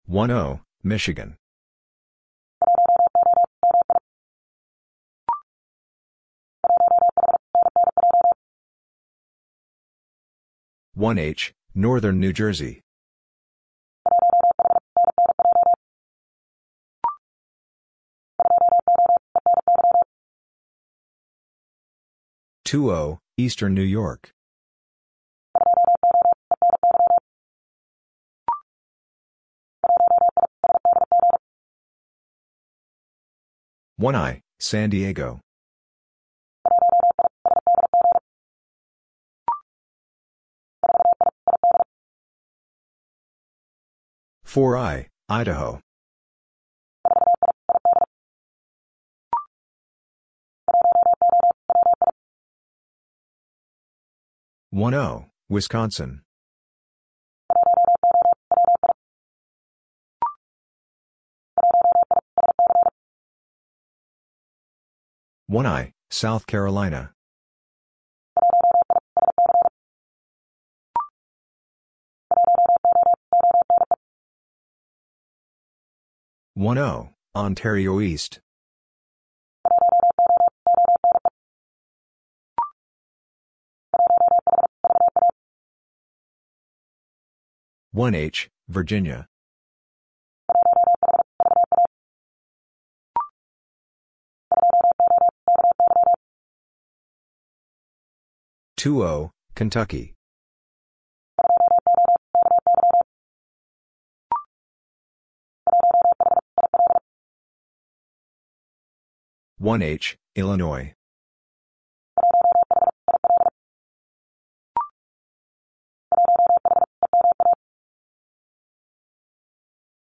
1O, 0.10 0.62
Michigan. 0.84 1.39
1H, 11.00 11.54
Northern 11.74 12.20
New 12.20 12.34
Jersey. 12.34 12.82
2O, 22.66 23.20
Eastern 23.38 23.74
New 23.74 23.82
York. 23.82 24.32
1I, 34.02 34.42
San 34.60 34.90
Diego. 34.90 35.40
4I, 44.50 45.06
Idaho. 45.30 45.80
1O, 54.74 55.28
Wisconsin. 55.50 56.24
1I, 65.52 65.92
South 66.10 66.48
Carolina. 66.48 67.12
1O, 76.60 77.14
Ontario 77.38 78.02
East. 78.02 78.42
1H, 87.96 88.50
Virginia. 88.68 89.26
2-O, 98.78 99.32
Kentucky. 99.56 100.19
One 109.62 109.82
H, 109.82 110.18
Illinois. 110.38 110.94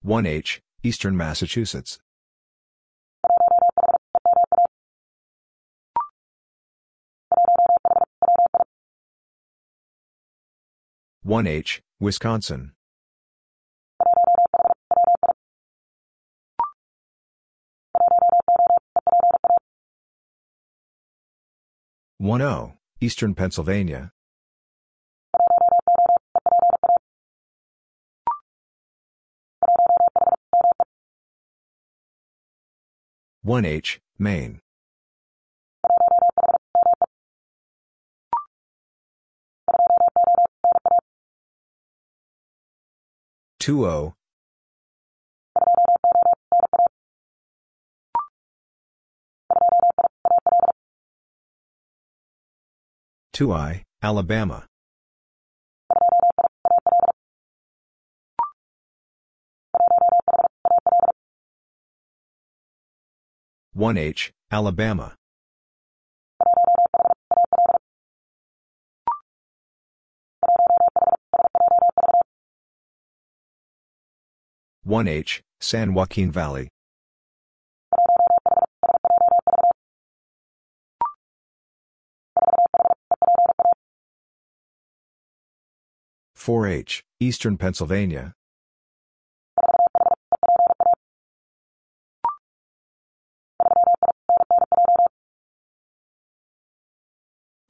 One 0.01 0.25
H, 0.25 0.63
Eastern 0.81 1.15
Massachusetts. 1.15 1.99
1H, 11.23 11.81
Wisconsin. 11.99 12.71
One 22.17 22.41
O, 22.41 22.73
Eastern 23.01 23.35
Pennsylvania. 23.35 24.13
One 33.41 33.65
H, 33.65 33.99
Maine. 34.17 34.61
2-O. 43.59 43.65
Two 43.65 43.85
oh, 43.85 44.13
I, 53.43 53.83
Alabama. 54.01 54.65
One 63.73 63.97
H, 63.97 64.31
Alabama. 64.49 65.15
1H, 74.87 75.41
San 75.59 75.93
Joaquin 75.93 76.31
Valley. 76.31 76.69
Four 86.45 86.67
H, 86.67 87.03
Eastern 87.19 87.57
Pennsylvania. 87.57 88.35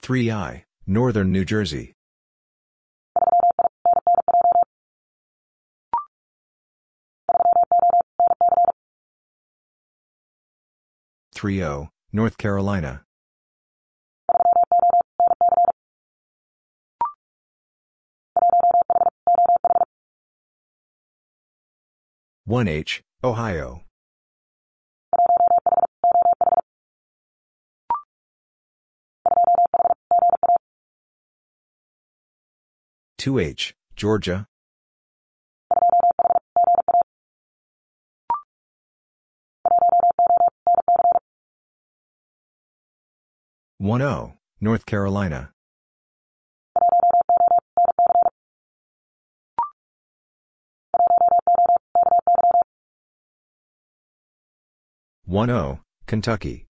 Three 0.02 0.30
I, 0.30 0.66
Northern 0.86 1.32
New 1.32 1.46
Jersey. 1.46 1.94
3-O, 11.34 11.88
North 12.12 12.38
Carolina. 12.38 13.05
One 22.48 22.68
H, 22.68 23.02
Ohio. 23.24 23.82
Two 33.18 33.40
H, 33.40 33.74
Georgia. 33.96 34.46
1-O, 43.82 44.34
North 44.62 44.86
Carolina. 44.86 45.55
One 55.28 55.50
O, 55.50 55.80
Kentucky. 56.06 56.68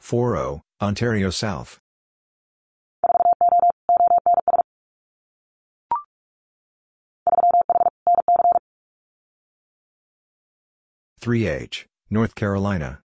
Four 0.00 0.38
O, 0.38 0.62
Ontario 0.80 1.28
South. 1.28 1.78
3H, 11.20 11.84
North 12.08 12.34
Carolina. 12.34 13.00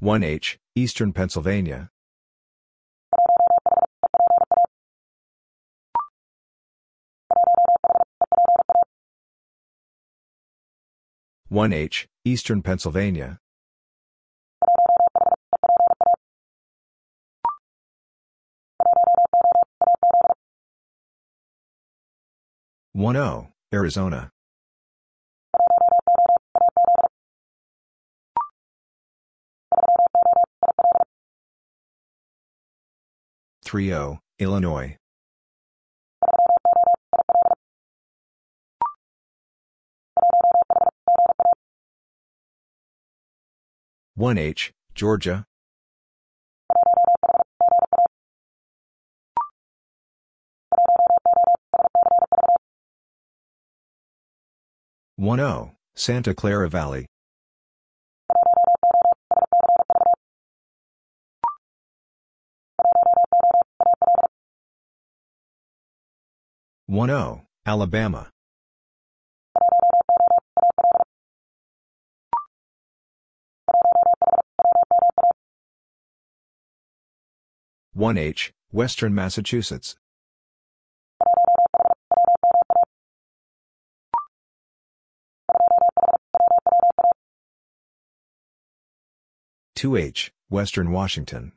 One 0.00 0.22
H, 0.22 0.58
Eastern 0.74 1.12
Pennsylvania. 1.12 1.90
One 11.50 11.74
H, 11.74 12.08
Eastern 12.24 12.62
Pennsylvania. 12.62 13.40
1-O, 22.96 23.48
Arizona. 23.74 24.30
Three 33.70 33.94
O, 33.94 34.18
Illinois. 34.40 34.96
One 44.16 44.38
H, 44.38 44.72
Georgia. 44.96 45.44
1-O, 55.20 55.70
Santa 55.94 56.34
Clara 56.34 56.68
Valley. 56.68 57.06
1O, 66.90 67.42
Alabama. 67.64 68.30
One 77.92 78.18
H, 78.18 78.52
Western 78.72 79.14
Massachusetts. 79.14 79.94
Two 89.76 89.94
H, 89.94 90.32
Western 90.48 90.90
Washington. 90.90 91.52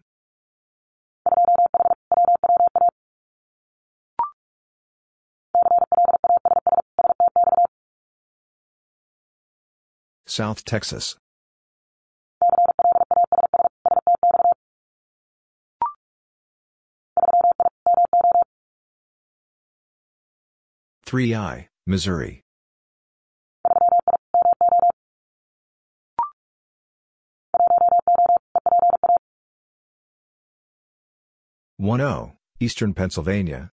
South 10.36 10.66
Texas. 10.66 11.16
Three 21.06 21.36
I, 21.36 21.70
Missouri. 21.86 22.42
One 31.78 32.02
O, 32.02 32.32
Eastern 32.60 32.96
Pennsylvania. 32.96 33.70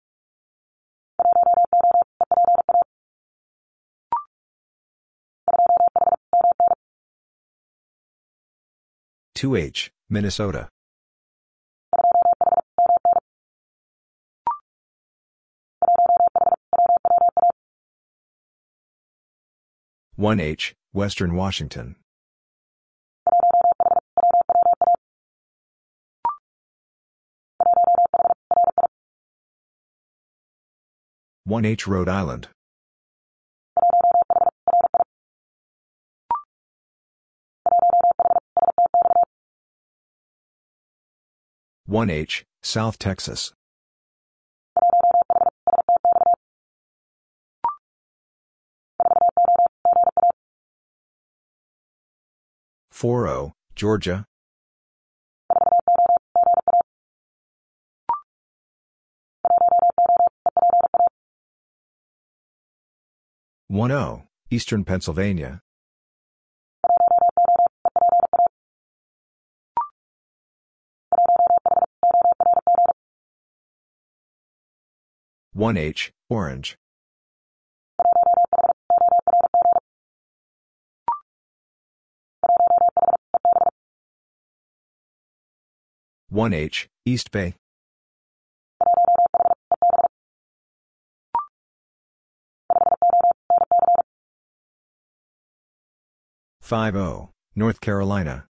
Two 9.40 9.56
H, 9.56 9.90
Minnesota. 10.10 10.68
One 20.18 20.42
H, 20.42 20.76
Western 20.92 21.36
Washington. 21.36 21.96
One 31.46 31.64
H, 31.64 31.88
Rhode 31.88 32.10
Island. 32.10 32.50
One 41.90 42.12
H, 42.12 42.46
South 42.62 43.00
Texas. 43.00 43.52
Four 52.92 53.28
O, 53.28 53.54
Georgia. 53.74 54.24
One 63.68 63.92
O, 63.92 64.26
Eastern 64.52 64.84
Pennsylvania. 64.84 65.62
One 75.60 75.76
H, 75.76 76.14
Orange. 76.30 76.78
One 86.30 86.54
H, 86.54 86.88
East 87.06 87.32
Bay. 87.32 87.56
Five 96.62 96.96
O, 96.96 97.32
North 97.54 97.82
Carolina. 97.82 98.49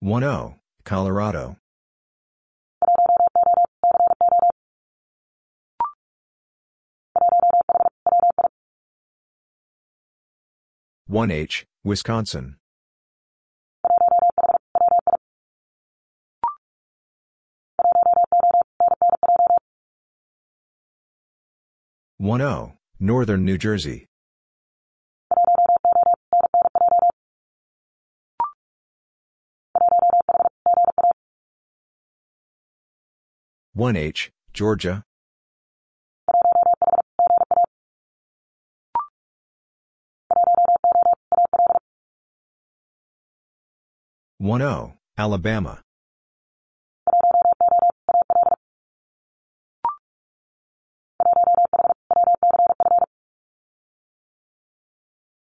One 0.00 0.24
O, 0.24 0.56
Colorado. 0.84 1.56
One 11.06 11.30
H, 11.30 11.64
Wisconsin. 11.82 12.56
One 22.18 22.42
O, 22.42 22.74
Northern 23.00 23.44
New 23.46 23.56
Jersey. 23.56 24.06
One 33.76 33.94
H, 33.94 34.30
Georgia. 34.54 35.04
One 44.38 44.62
O, 44.62 44.94
Alabama. 45.18 45.82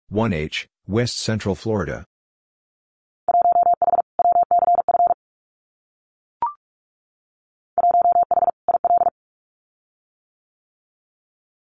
One 0.10 0.34
H, 0.34 0.68
West 0.86 1.20
Central 1.20 1.56
Florida. 1.56 2.09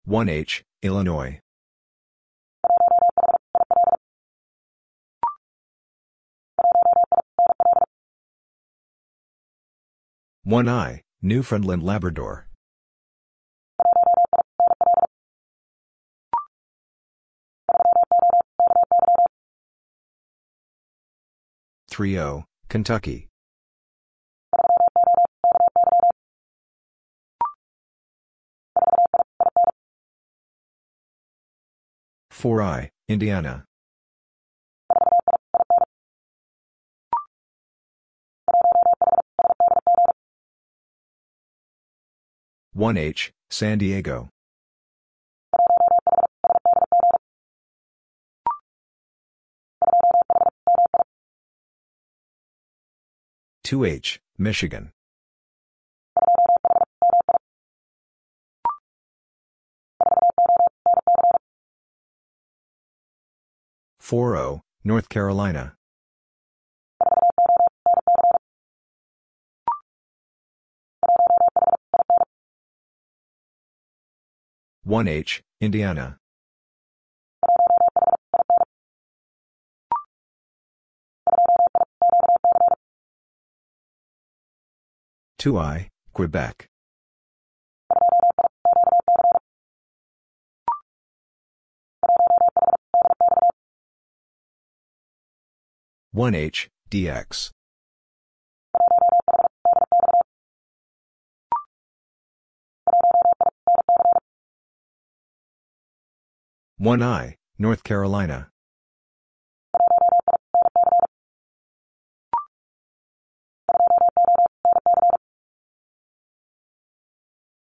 One 0.07 0.29
H, 0.29 0.63
Illinois. 0.83 1.39
One 10.43 10.69
I, 10.69 11.01
Newfoundland 11.23 11.81
Labrador. 11.81 12.47
Three 21.89 22.19
O, 22.19 22.43
Kentucky. 22.69 23.29
Four 32.45 32.61
I, 32.61 32.91
Indiana. 33.09 33.65
One 42.73 42.97
H, 42.97 43.33
San 43.49 43.79
Diego. 43.79 44.29
Two 53.63 53.85
H, 53.85 54.19
Michigan. 54.37 54.91
4O, 64.05 64.61
North 64.83 65.09
Carolina. 65.09 65.73
One 74.83 75.07
H, 75.07 75.41
Indiana. 75.59 76.19
Two 85.39 85.57
I, 85.57 85.89
Quebec. 86.13 86.69
1H, 96.15 96.69
DX. 96.89 97.51
1I, 106.79 107.33
North 107.59 107.83
Carolina. 107.83 108.47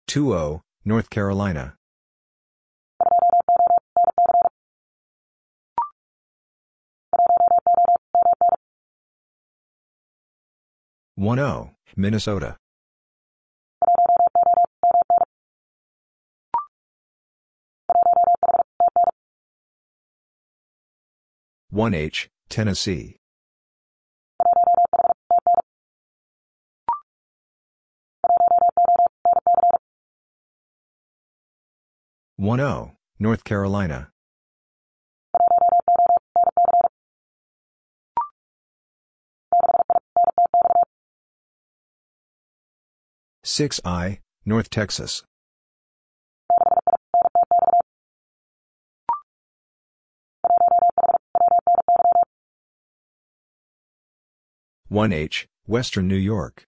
2O, 0.07 0.61
North 0.85 1.09
Carolina. 1.09 1.77
1O, 11.19 11.71
Minnesota. 11.97 12.57
1H, 21.73 22.29
Tennessee. 22.49 23.17
1O, 32.41 32.97
North 33.21 33.45
Carolina. 33.45 34.14
6I, 43.45 44.21
North 44.47 44.71
Texas. 44.71 45.23
1H, 54.91 55.45
Western 55.67 56.09
New 56.09 56.17
York. 56.17 56.65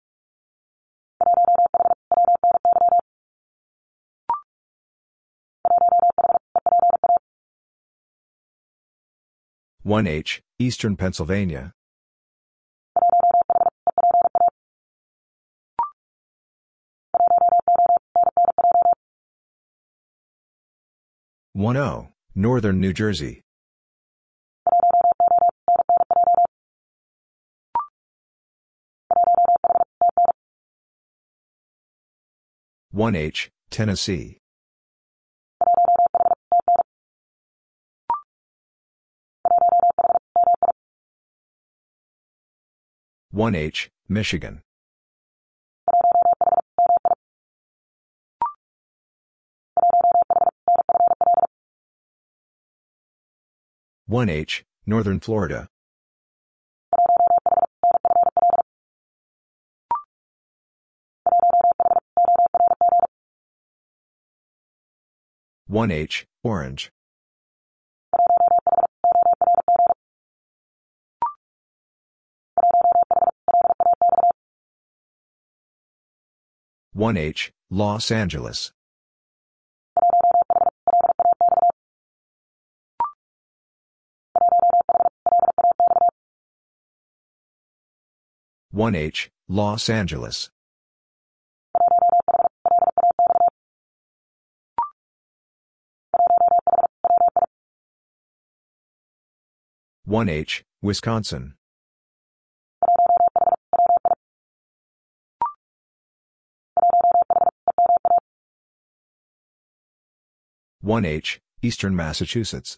1H, 9.87 10.41
Eastern 10.59 10.97
Pennsylvania. 10.97 11.73
1O, 21.57 22.09
Northern 22.35 22.81
New 22.81 22.93
Jersey. 22.93 23.41
1H, 32.95 33.49
Tennessee. 33.71 34.37
1H, 43.35 43.89
Michigan. 44.11 44.61
1H, 54.09 54.63
Northern 54.87 55.19
Florida. 55.19 55.69
1H, 65.69 66.25
Orange. 66.45 66.93
1H, 76.97 77.51
Los 77.69 78.13
Angeles. 78.13 78.73
1H, 88.77 89.31
Los 89.49 89.89
Angeles. 89.89 90.51
1H, 100.07 100.63
Wisconsin. 100.83 101.55
1H, 110.85 111.39
Eastern 111.63 111.97
Massachusetts. 111.97 112.77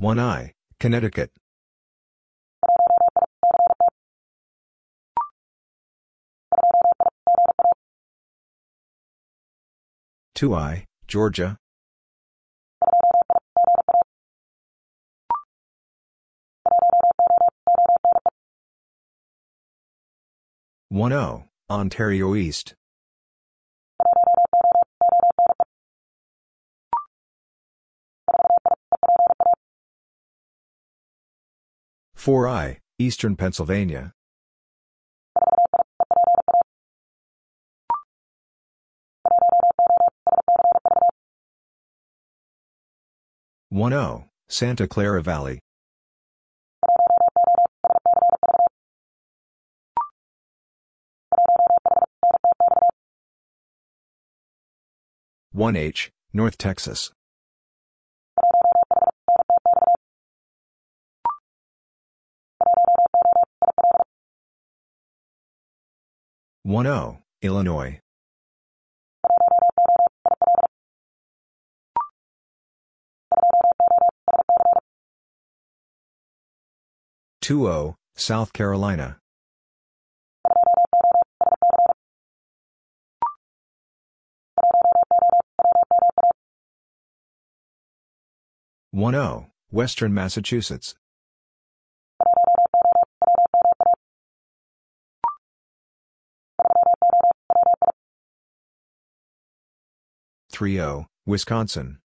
1I, 0.00 0.52
Connecticut. 0.78 1.32
2I, 10.36 10.84
Georgia. 11.08 11.56
1O, 20.92 21.48
Ontario 21.68 22.36
East. 22.36 22.77
4I, 32.28 32.76
Eastern 32.98 33.36
Pennsylvania. 33.36 34.12
1O, 43.72 44.28
Santa 44.46 44.86
Clara 44.86 45.22
Valley. 45.22 45.58
1H, 55.56 56.10
North 56.34 56.58
Texas. 56.58 57.10
1O, 66.66 67.18
Illinois. 67.40 68.00
2O, 77.42 77.94
South 78.14 78.52
Carolina. 78.52 79.18
One 88.90 89.14
O, 89.14 89.46
Western 89.70 90.12
Massachusetts. 90.12 90.94
Three 100.58 100.80
O, 100.80 101.06
Wisconsin. 101.24 102.00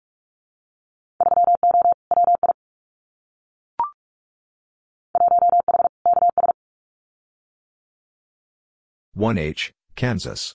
One 9.15 9.39
H, 9.39 9.73
Kansas. 9.95 10.53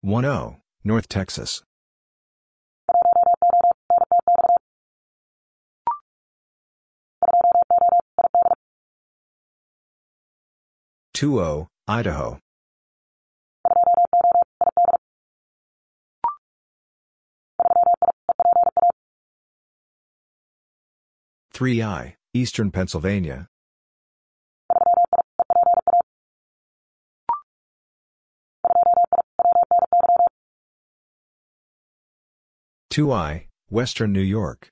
One 0.00 0.24
O, 0.24 0.56
North 0.82 1.06
Texas. 1.10 1.62
Two 11.18 11.40
O, 11.40 11.66
Idaho. 11.88 12.38
Three 21.52 21.82
I, 21.82 22.14
Eastern 22.32 22.70
Pennsylvania. 22.70 23.48
Two 32.90 33.10
I, 33.10 33.48
Western 33.68 34.12
New 34.12 34.20
York. 34.20 34.70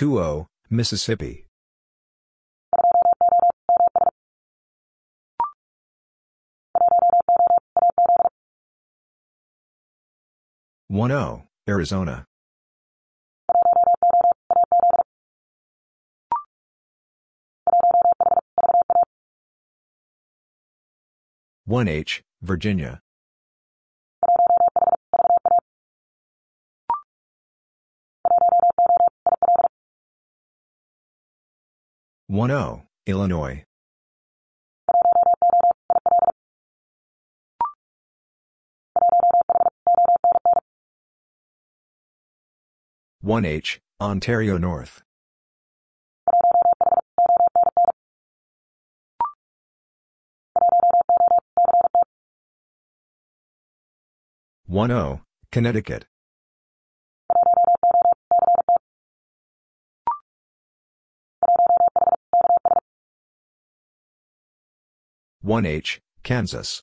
Two 0.00 0.18
O, 0.18 0.22
oh, 0.22 0.46
Mississippi. 0.70 1.46
One 10.88 11.12
O, 11.12 11.42
Arizona. 11.68 12.24
One 21.66 21.88
H, 21.88 22.22
Virginia. 22.40 23.02
One 32.30 32.52
O, 32.52 32.82
Illinois. 33.06 33.64
One 43.20 43.44
H, 43.44 43.80
Ontario 44.00 44.58
North. 44.58 45.02
One 54.68 54.92
O, 54.92 55.22
Connecticut. 55.50 56.06
One 65.42 65.64
H, 65.64 66.02
Kansas. 66.22 66.82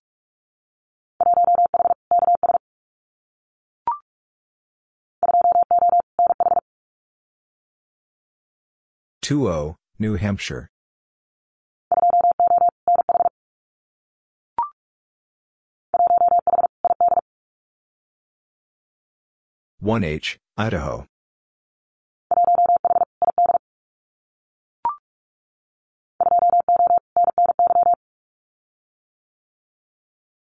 Two 9.22 9.48
O, 9.48 9.76
New 10.00 10.16
Hampshire. 10.16 10.70
One 19.80 20.04
H, 20.04 20.40
Idaho. 20.58 21.06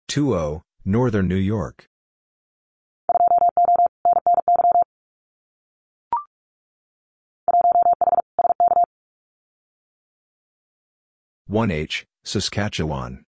Two 0.09 0.33
O, 0.33 0.63
Northern 0.83 1.27
New 1.27 1.35
York. 1.35 1.85
One 11.45 11.69
H, 11.69 12.07
Saskatchewan. 12.23 13.23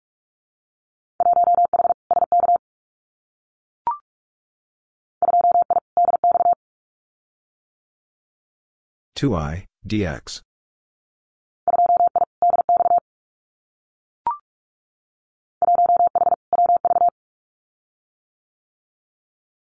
Two 9.15 9.35
I, 9.35 9.67
DX. 9.87 10.41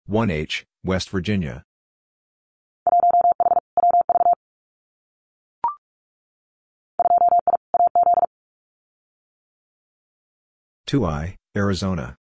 One 0.08 0.30
H, 0.30 0.64
West 0.84 1.10
Virginia. 1.10 1.64
Two 10.86 11.04
I, 11.04 11.34
Arizona. 11.56 12.14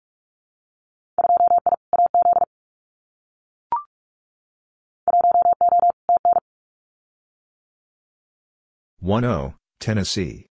One 8.99 9.23
O, 9.23 9.53
Tennessee. 9.79 10.47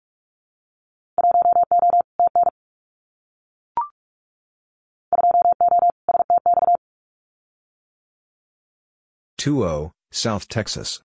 Two 9.42 9.64
O, 9.64 9.90
South 10.12 10.46
Texas. 10.46 11.02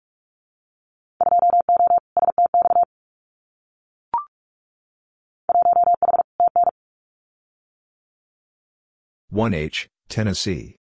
One 9.32 9.56
H, 9.56 9.90
Tennessee. 10.08 10.76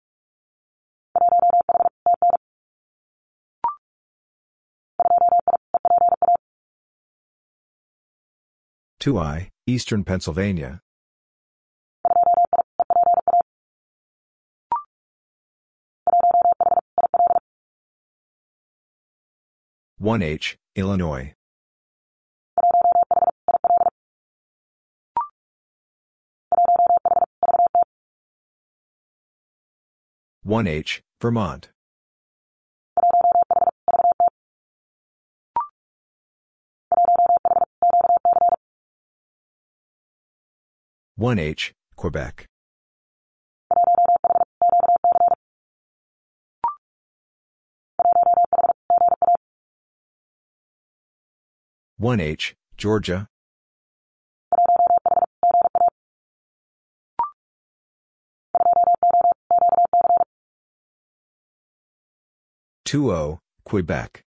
Two 8.99 9.19
I, 9.19 9.51
Eastern 9.67 10.03
Pennsylvania. 10.03 10.79
1H, 20.03 20.57
Illinois. 20.75 21.33
One 30.43 30.67
H, 30.67 31.01
Vermont. 31.21 31.69
One 41.15 41.39
H, 41.39 41.73
Quebec. 41.95 42.49
One 52.03 52.19
H, 52.19 52.53
Georgia. 52.75 53.29
Two 62.83 63.09
O, 63.13 63.39
Quebec. 63.63 64.21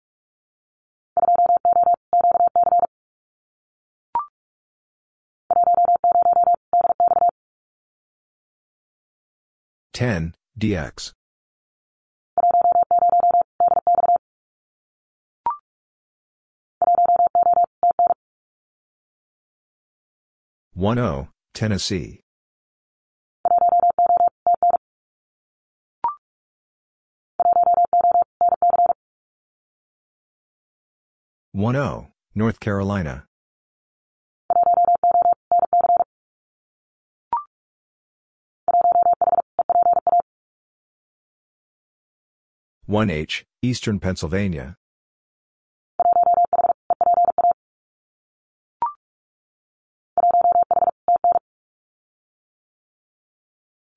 Ten, 9.94 10.36
DX. 10.60 11.14
One 20.84 21.00
O, 21.00 21.30
Tennessee. 21.54 22.20
One 31.54 31.78
O, 31.78 32.08
North 32.36 32.60
Carolina. 32.60 33.28
One 42.86 43.10
H, 43.10 43.46
Eastern 43.62 44.02
Pennsylvania. 44.02 44.76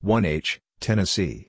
One 0.06 0.24
H, 0.24 0.60
Tennessee. 0.78 1.48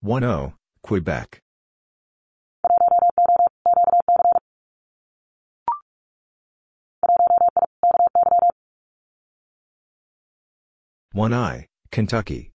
One 0.00 0.22
O, 0.22 0.52
Quebec. 0.84 1.40
One 11.10 11.34
I, 11.34 11.66
Kentucky. 11.90 12.52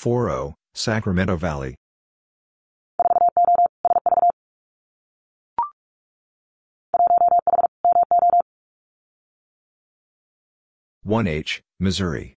Four 0.00 0.30
O, 0.30 0.54
Sacramento 0.72 1.36
Valley. 1.36 1.74
One 11.02 11.26
H, 11.26 11.60
Missouri. 11.78 12.32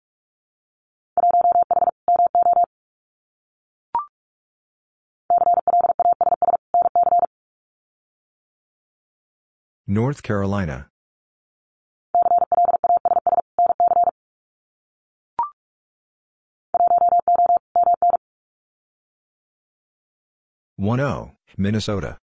North 9.87 10.23
Carolina. 10.23 10.89
One 20.81 20.98
O, 20.98 21.32
Minnesota. 21.59 22.16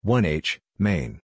One 0.00 0.24
H, 0.24 0.58
Maine. 0.78 1.20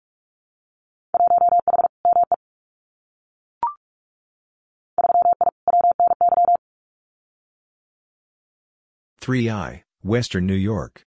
Three 9.20 9.51
I, 9.51 9.82
Western 10.05 10.47
New 10.47 10.55
York. 10.55 11.05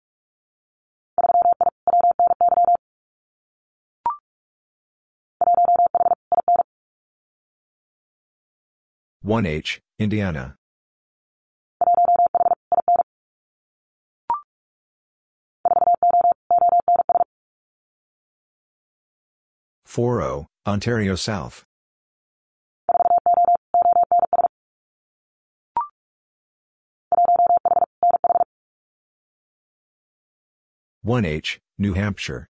One 9.23 9.45
H, 9.45 9.79
Indiana. 9.99 10.57
Four 19.85 20.21
O, 20.21 20.47
Ontario 20.67 21.15
South. 21.15 21.63
One 31.01 31.23
H, 31.23 31.61
New 31.77 31.93
Hampshire. 31.93 32.49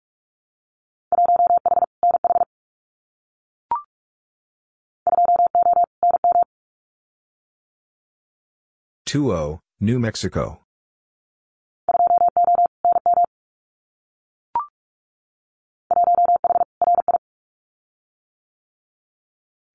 Two 9.06 9.32
O, 9.32 9.60
New 9.80 10.00
Mexico. 10.00 10.62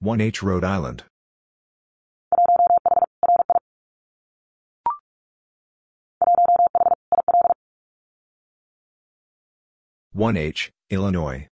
One 0.01 0.21
H, 0.21 0.43
Rhode 0.43 0.65
Island. 0.65 1.05
One 10.13 10.37
H, 10.37 10.73
Illinois. 10.91 11.50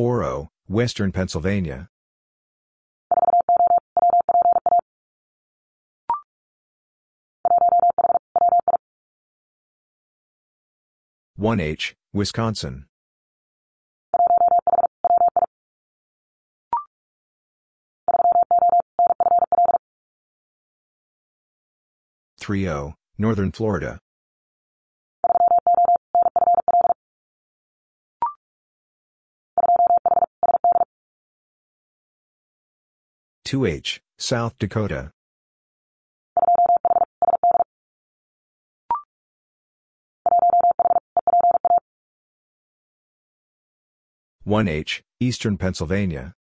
Four 0.00 0.24
O, 0.24 0.48
Western 0.66 1.12
Pennsylvania. 1.12 1.90
One 11.36 11.60
H, 11.60 11.94
Wisconsin. 12.14 12.86
Three 22.38 22.66
O, 22.66 22.94
Northern 23.18 23.52
Florida. 23.52 23.98
Two 33.50 33.64
H, 33.64 34.00
South 34.16 34.56
Dakota. 34.60 35.10
One 44.44 44.68
H, 44.68 45.02
Eastern 45.18 45.56
Pennsylvania. 45.56 46.32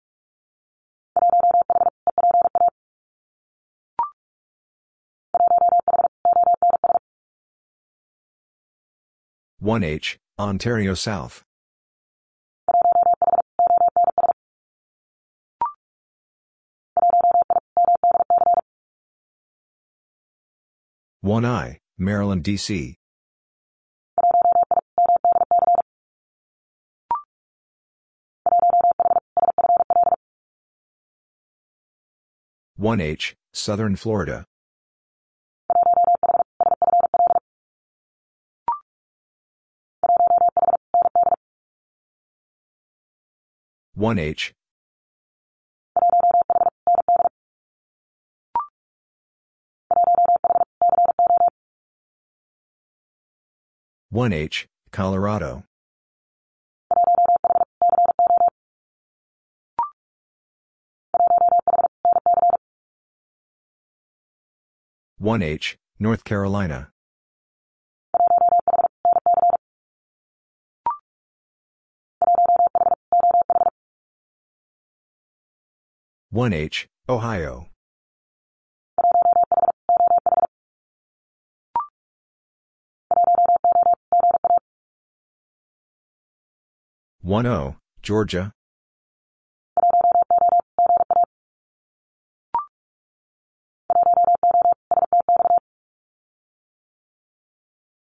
One 9.58 9.84
H, 9.84 10.20
Ontario 10.38 10.94
South. 10.94 11.44
1I, 21.24 21.80
Maryland, 21.98 22.44
D.C. 22.44 22.98
One 32.78 33.02
H, 33.02 33.36
Southern 33.52 33.98
Florida. 33.98 34.46
One 43.94 44.18
H, 44.18 44.54
1H, 54.12 54.66
Colorado. 54.92 55.64
One 65.20 65.44
H, 65.44 65.78
North 66.00 66.24
Carolina. 66.24 66.90
One 76.32 76.54
H, 76.54 76.88
Ohio. 77.08 77.69
One 87.22 87.46
O, 87.46 87.76
Georgia. 88.02 88.54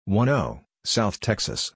One 0.07 0.29
O, 0.29 0.63
South 0.85 1.21
Texas. 1.21 1.73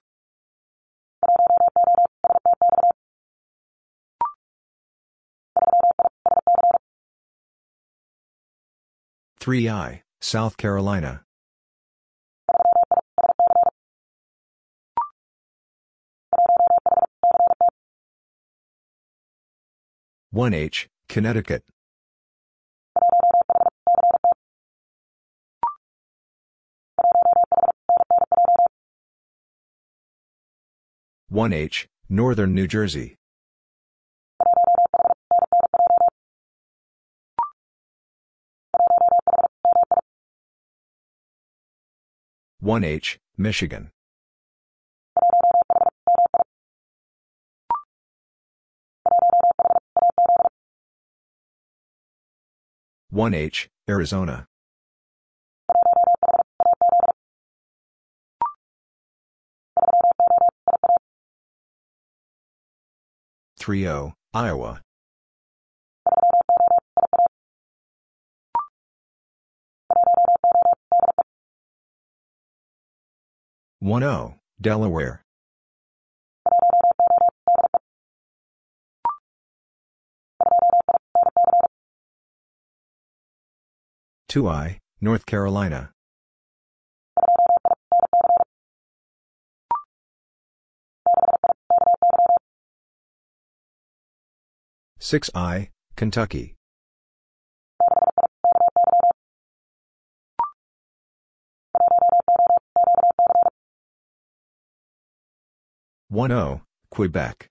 Three 9.39 9.69
I, 9.69 10.03
South 10.19 10.57
Carolina. 10.57 11.23
One 20.33 20.53
H, 20.53 20.87
Connecticut. 21.09 21.65
One 31.27 31.51
H, 31.51 31.89
Northern 32.07 32.55
New 32.55 32.65
Jersey. 32.65 33.17
One 42.61 42.85
H, 42.85 43.19
Michigan. 43.37 43.91
One 53.11 53.33
H, 53.33 53.67
Arizona. 53.89 54.47
Three 63.59 63.85
O, 63.85 64.13
Iowa. 64.33 64.81
One 73.79 74.03
O, 74.03 74.35
Delaware. 74.61 75.21
Two 84.31 84.47
I, 84.47 84.79
North 85.01 85.25
Carolina. 85.25 85.91
Six 94.99 95.29
I, 95.35 95.67
Kentucky. 95.97 96.55
One 106.07 106.31
O, 106.31 106.61
Quebec. 106.89 107.50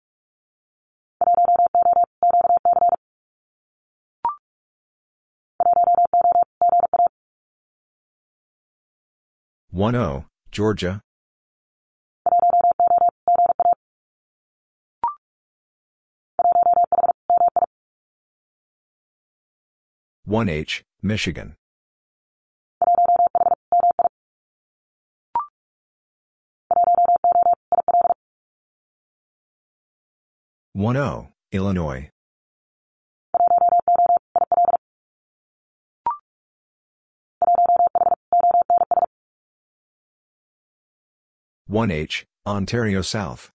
One 9.73 9.95
O, 9.95 10.25
Georgia. 10.51 11.01
One 20.25 20.49
H, 20.49 20.83
Michigan. 21.03 21.55
One 30.73 30.97
O, 30.97 31.29
Illinois. 31.53 32.11
One 41.71 41.93
H, 41.93 42.27
Ontario 42.45 43.01
South. 43.01 43.53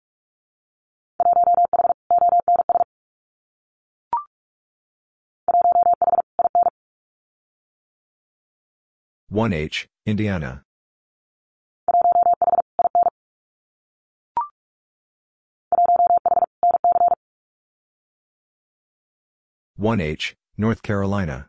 One 9.29 9.53
H, 9.53 9.89
Indiana. 10.07 10.63
One 19.75 20.01
H, 20.01 20.37
North 20.57 20.83
Carolina. 20.85 21.49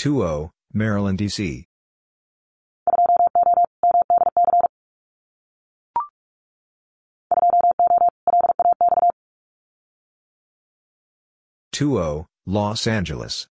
Two 0.00 0.24
O, 0.24 0.50
Maryland, 0.72 1.18
D.C. 1.18 1.66
Two 11.70 11.98
O, 11.98 12.28
Los 12.46 12.86
Angeles. 12.86 13.46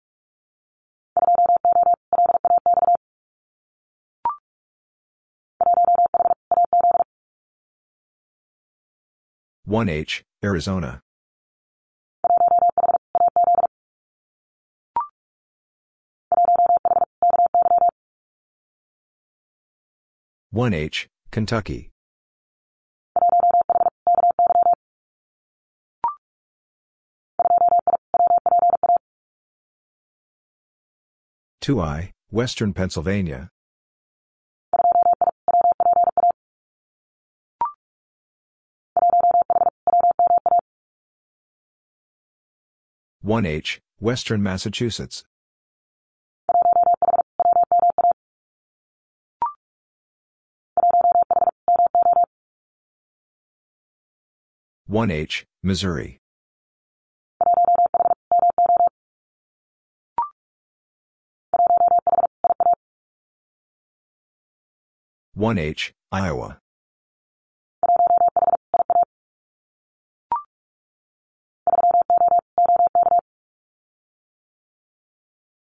One 9.64 9.88
H, 9.88 10.22
Arizona. 10.44 11.02
1H, 20.54 21.06
Kentucky. 21.32 21.90
Two 31.60 31.80
I, 31.80 32.12
Western 32.30 32.72
Pennsylvania. 32.72 33.50
One 43.20 43.44
H, 43.44 43.80
Western 43.98 44.40
Massachusetts. 44.44 45.24
One 54.88 55.10
H, 55.10 55.44
Missouri. 55.64 56.20
One 65.34 65.58
H, 65.58 65.92
Iowa. 66.12 66.60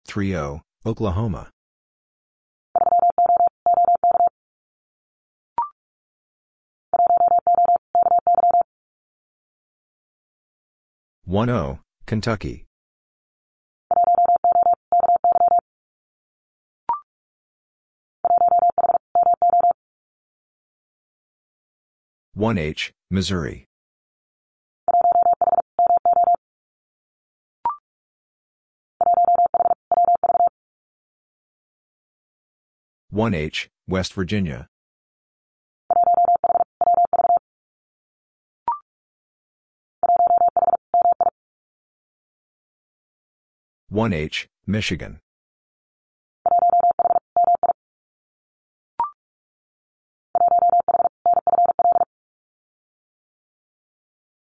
Three 0.06 0.36
O, 0.36 0.62
Oklahoma. 0.86 1.50
One 11.30 11.48
O, 11.48 11.78
Kentucky. 12.06 12.66
One 22.34 22.58
H, 22.58 22.92
Missouri. 23.12 23.66
One 33.10 33.34
H, 33.34 33.70
West 33.86 34.14
Virginia. 34.14 34.66
One 43.90 44.12
H, 44.12 44.48
Michigan. 44.68 45.18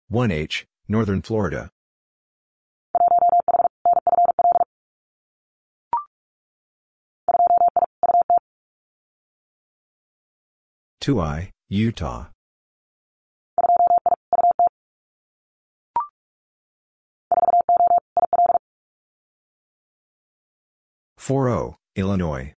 One 0.09 0.31
H, 0.31 0.67
Northern 0.87 1.21
Florida. 1.21 1.69
Two 11.01 11.21
I, 11.21 11.51
Utah. 11.69 12.27
Four 21.25 21.49
O, 21.49 21.77
Illinois. 21.97 22.53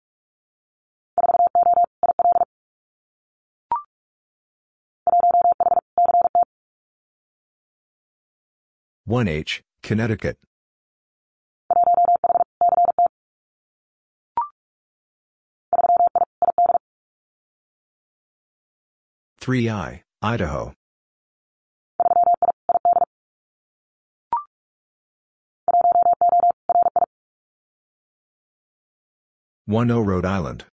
One 9.04 9.28
H, 9.28 9.62
Connecticut. 9.84 10.40
Three 19.40 19.70
I, 19.70 20.02
Idaho. 20.24 20.74
One 29.68 29.90
O 29.90 30.00
Rhode 30.00 30.26
Island. 30.26 30.66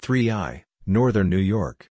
Three 0.00 0.30
I, 0.30 0.64
Northern 0.86 1.28
New 1.28 1.36
York. 1.36 1.86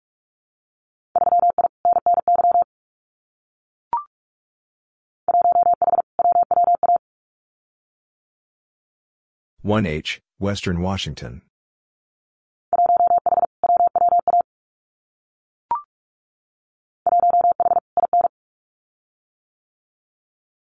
One 9.63 9.87
H, 9.87 10.21
Western 10.37 10.81
Washington. 10.81 11.41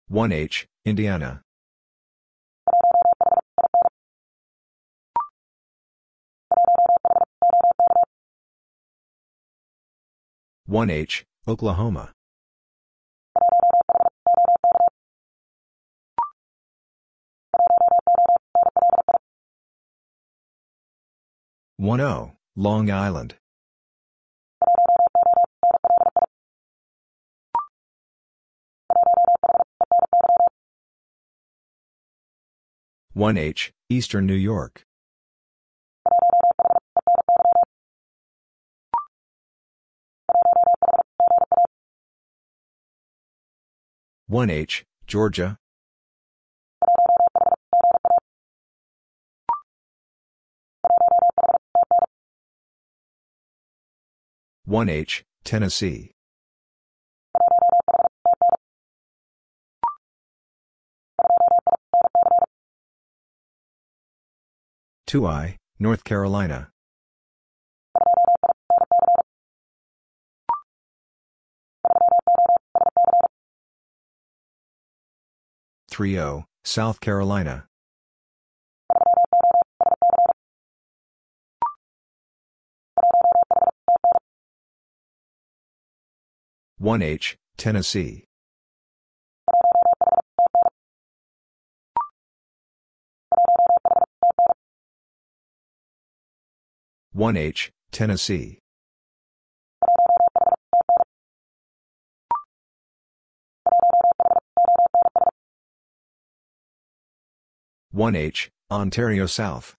One 0.09 0.31
H, 0.31 0.69
Indiana. 0.85 1.43
One 10.67 10.91
H, 10.91 11.25
Oklahoma. 11.49 12.13
One 21.79 22.01
O, 22.01 22.33
Long 22.55 22.91
Island. 22.93 23.35
One 33.17 33.39
H, 33.39 33.73
Eastern 33.89 34.27
New 34.27 34.35
York. 34.35 34.85
One 44.27 44.51
H, 44.51 44.85
Georgia. 45.07 45.57
One 54.67 54.91
H, 54.91 55.25
Tennessee. 55.43 56.16
Two 65.07 65.25
I, 65.25 65.57
North 65.79 66.03
Carolina. 66.03 66.73
Three 75.89 76.19
O, 76.19 76.47
South 76.65 76.99
Carolina. 76.99 77.69
One 86.79 87.01
H, 87.01 87.37
Tennessee. 87.57 88.25
1H, 97.17 97.71
Tennessee. 97.93 98.59
One 107.91 108.15
H, 108.15 108.51
Ontario 108.71 109.25
South. 109.25 109.75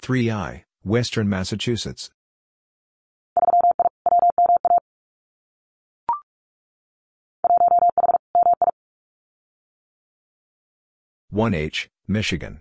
Three 0.00 0.30
I, 0.30 0.64
Western 0.84 1.28
Massachusetts. 1.28 2.10
One 11.32 11.54
H, 11.54 11.88
Michigan. 12.06 12.60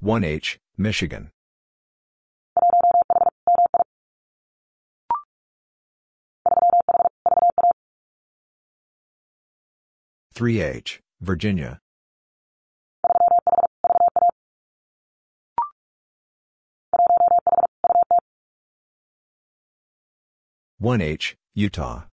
One 0.00 0.24
H, 0.24 0.58
Michigan. 0.76 1.30
Three 10.34 10.60
H, 10.60 11.00
Virginia. 11.20 11.78
One 20.82 21.02
H, 21.02 21.36
Utah. 21.52 22.04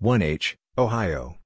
One 0.00 0.20
H, 0.20 0.58
Ohio. 0.76 1.36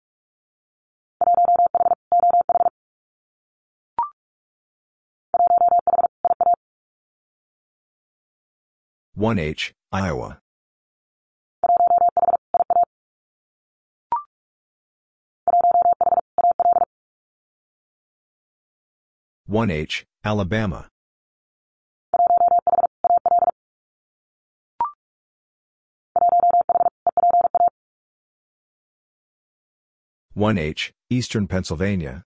One 9.15 9.39
H, 9.39 9.75
Iowa. 9.93 10.42
One 19.53 19.71
H, 19.71 20.07
Alabama. 20.25 20.89
One 30.33 30.57
H, 30.57 30.95
Eastern 31.11 31.47
Pennsylvania. 31.49 32.25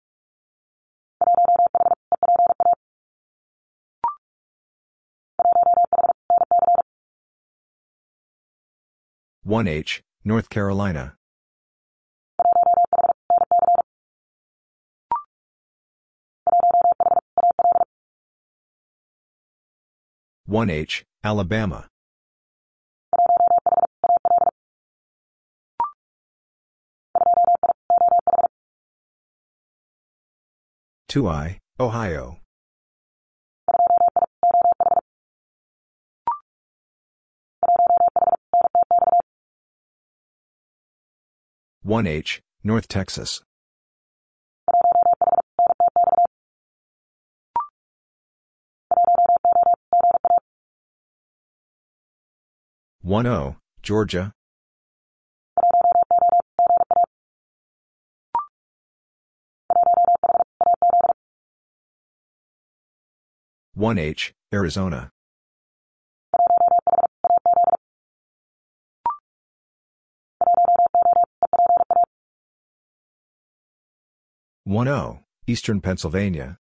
One 9.42 9.66
H, 9.66 10.04
North 10.24 10.48
Carolina. 10.48 11.16
One 20.48 20.70
H, 20.70 21.04
Alabama. 21.24 21.88
Two 31.08 31.26
I, 31.28 31.58
Ohio. 31.80 32.38
One 41.82 42.06
H, 42.06 42.40
North 42.62 42.86
Texas. 42.86 43.42
One 53.06 53.28
O, 53.28 53.54
Georgia. 53.82 54.32
One 63.74 63.98
H, 63.98 64.34
Arizona. 64.52 65.12
One 74.64 74.88
O, 74.88 75.20
Eastern 75.46 75.80
Pennsylvania. 75.80 76.58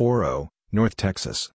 Four 0.00 0.24
O, 0.24 0.48
North 0.72 0.96
Texas. 0.96 1.52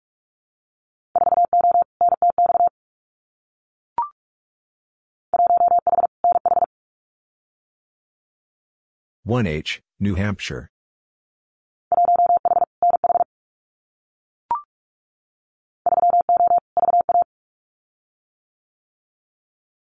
One 9.25 9.47
H, 9.47 9.83
New 9.99 10.15
Hampshire. 10.15 10.71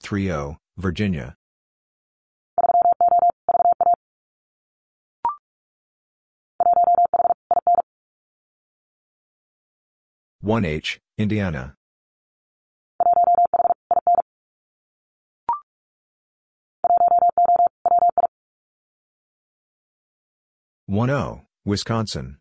Three 0.02 0.32
O, 0.32 0.56
Virginia. 0.78 1.36
One 10.46 10.64
H, 10.64 11.00
Indiana. 11.18 11.74
One 20.86 21.10
O, 21.10 21.40
Wisconsin. 21.64 22.38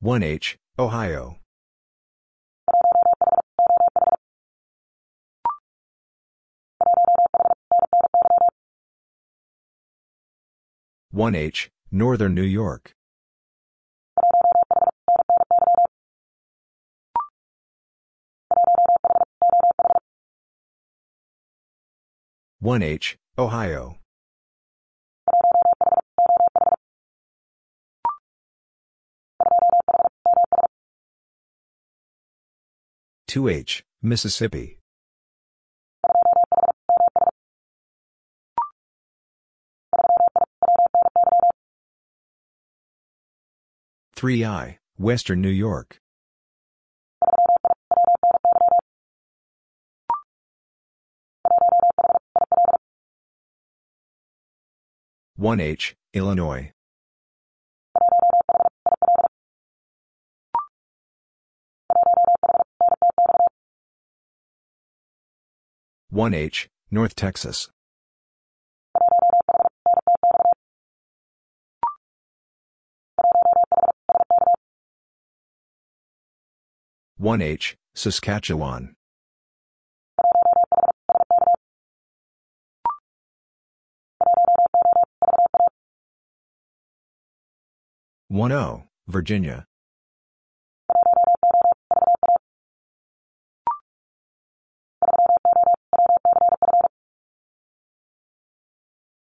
One 0.00 0.22
H, 0.22 0.56
Ohio. 0.78 1.36
One 11.14 11.36
H, 11.36 11.70
Northern 11.92 12.34
New 12.34 12.42
York. 12.42 12.92
One 22.58 22.82
H, 22.82 23.16
Ohio. 23.38 23.98
Two 33.28 33.46
H, 33.46 33.84
Mississippi. 34.02 34.80
Three 44.24 44.42
I, 44.42 44.78
Western 44.96 45.42
New 45.42 45.50
York. 45.50 46.00
One 55.36 55.60
H, 55.60 55.94
Illinois. 56.14 56.72
One 66.08 66.32
H, 66.32 66.70
North 66.90 67.14
Texas. 67.14 67.68
1H, 77.24 77.76
Saskatchewan. 77.94 78.94
One 88.28 88.52
O, 88.52 88.82
Virginia. 89.06 89.64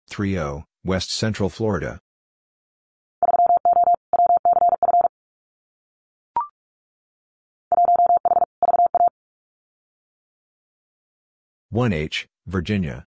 Three 0.09 0.39
O, 0.39 0.65
West 0.86 1.11
Central 1.11 1.51
Florida. 1.51 2.01
One 11.74 11.92
H, 11.92 12.28
Virginia. 12.46 13.05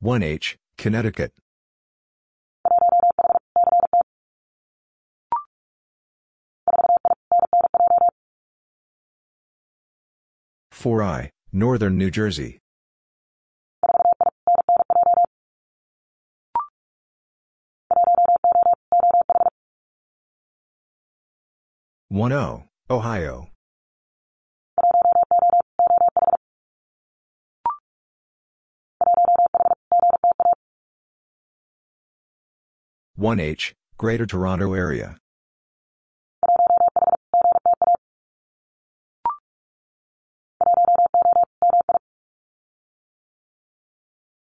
One 0.00 0.24
H, 0.24 0.58
Connecticut. 0.76 1.32
Four 10.72 11.04
I, 11.04 11.30
Northern 11.52 11.96
New 11.96 12.10
Jersey. 12.10 12.58
One 22.16 22.32
O, 22.32 22.64
Ohio. 22.88 23.50
One 33.16 33.38
H, 33.38 33.74
Greater 33.98 34.24
Toronto 34.24 34.72
Area. 34.72 35.18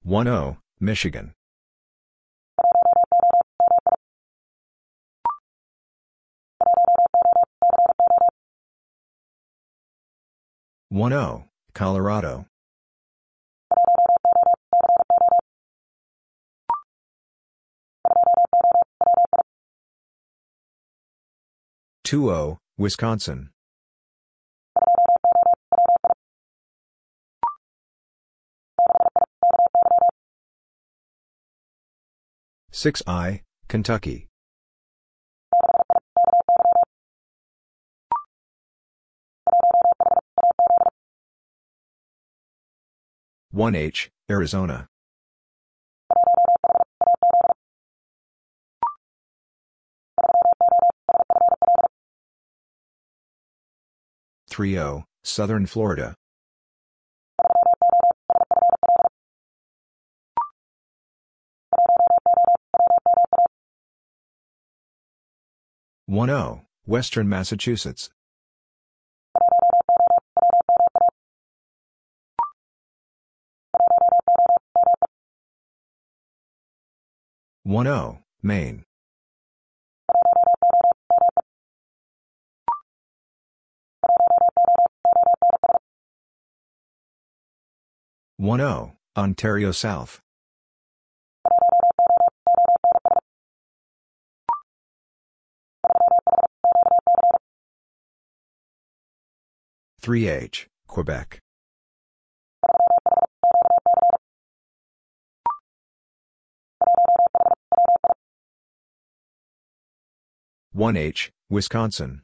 One 0.04 0.28
O, 0.28 0.58
Michigan. 0.78 1.32
One 10.90 11.12
O, 11.12 11.44
Colorado. 11.74 12.46
Two 22.04 22.30
O, 22.30 22.58
Wisconsin. 22.78 23.50
Six 32.70 33.02
I, 33.06 33.42
Kentucky. 33.68 34.27
One 43.50 43.74
H, 43.74 44.10
Arizona. 44.30 44.88
Three 54.50 54.78
O, 54.78 55.04
Southern 55.24 55.64
Florida. 55.64 56.14
One 66.04 66.28
O, 66.28 66.62
Western 66.86 67.28
Massachusetts. 67.28 68.10
One 77.68 77.86
O, 77.86 78.20
Maine. 78.42 78.82
One 88.38 88.62
O, 88.62 88.92
Ontario 89.18 89.72
South. 89.72 90.22
Three 100.00 100.26
H, 100.26 100.68
Quebec. 100.86 101.42
One 110.78 110.96
H, 110.96 111.32
Wisconsin. 111.50 112.22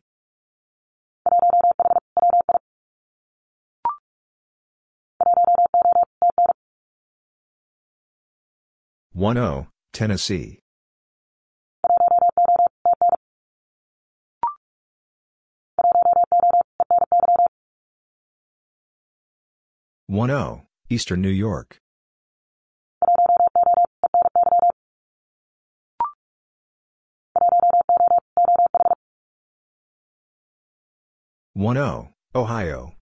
One 9.13 9.39
O, 9.39 9.67
Tennessee. 9.93 10.61
One 20.07 20.31
O, 20.31 20.63
Eastern 20.89 21.21
New 21.21 21.29
York. 21.29 21.81
One 31.57 31.79
O, 31.79 32.09
Ohio. 32.35 32.95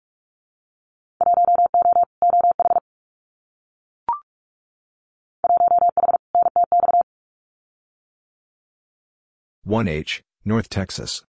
One 9.64 9.88
H, 9.88 10.22
North 10.44 10.68
Texas. 10.68 11.24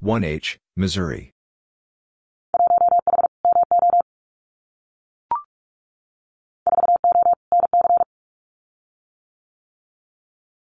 One 0.00 0.24
H, 0.24 0.58
Missouri. 0.74 1.30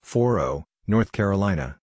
Four 0.08 0.40
O, 0.40 0.64
North 0.88 1.12
Carolina. 1.12 1.80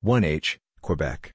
One 0.00 0.22
H, 0.22 0.60
Quebec. 0.80 1.32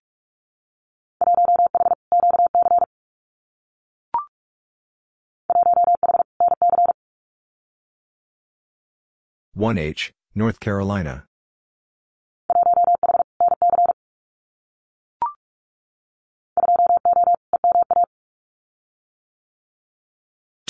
One 9.54 9.78
H, 9.78 10.14
North 10.34 10.62
Carolina. 10.62 11.26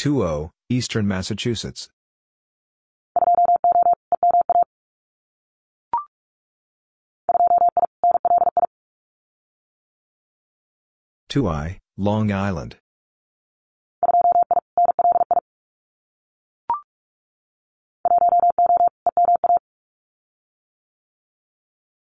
Two 0.03 0.21
O, 0.21 0.51
Eastern 0.67 1.07
Massachusetts. 1.07 1.88
Two 11.30 11.47
I, 11.47 11.80
Long 11.95 12.34
Island. 12.34 12.75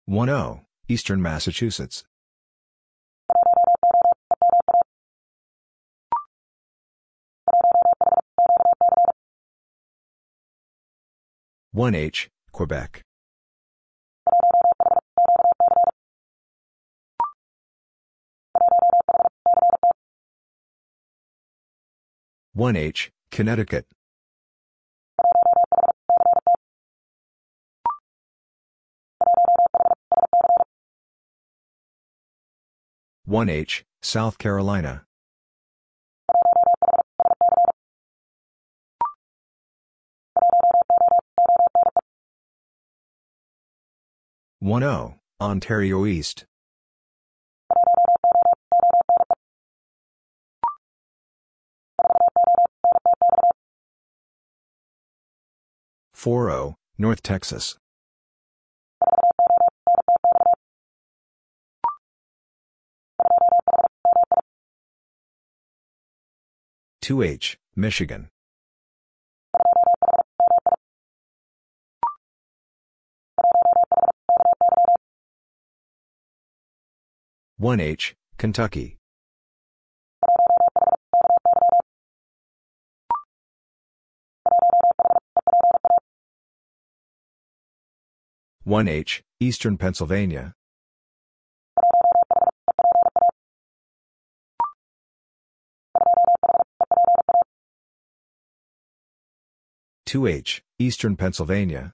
One 0.05 0.29
O, 0.29 0.61
Eastern 0.87 1.21
Massachusetts. 1.21 2.05
One 11.73 11.95
H, 11.95 12.29
Quebec. 12.51 13.01
One 22.51 22.75
H, 22.75 23.09
Connecticut. 23.31 23.85
One 33.23 33.47
H, 33.47 33.85
South 34.01 34.37
Carolina. 34.37 35.05
One 44.63 44.83
O, 44.83 45.15
Ontario 45.41 46.05
East. 46.05 46.45
Four 56.13 56.51
O, 56.51 56.75
North 56.99 57.23
Texas. 57.23 57.75
Two 67.01 67.23
H, 67.23 67.57
Michigan. 67.75 68.29
One 77.61 77.79
H, 77.79 78.15
Kentucky. 78.39 78.97
One 88.63 88.87
H, 88.87 89.21
Eastern 89.39 89.77
Pennsylvania. 89.77 90.55
Two 100.07 100.25
H, 100.25 100.63
Eastern 100.79 101.15
Pennsylvania. 101.15 101.93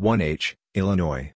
One 0.00 0.20
H, 0.20 0.56
Illinois. 0.76 1.32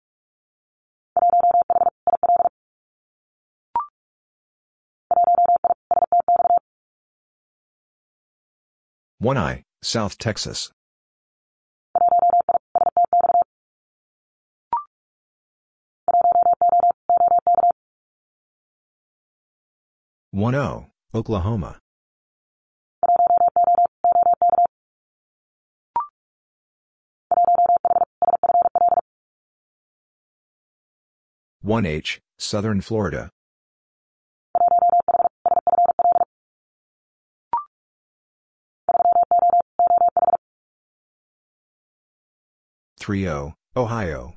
One 9.20 9.38
I, 9.38 9.62
South 9.80 10.18
Texas. 10.18 10.72
One 20.32 20.56
O, 20.56 20.86
Oklahoma. 21.14 21.78
One 31.68 31.84
H, 31.84 32.18
Southern 32.38 32.80
Florida. 32.80 33.28
Three 42.98 43.28
O, 43.28 43.52
Ohio. 43.76 44.36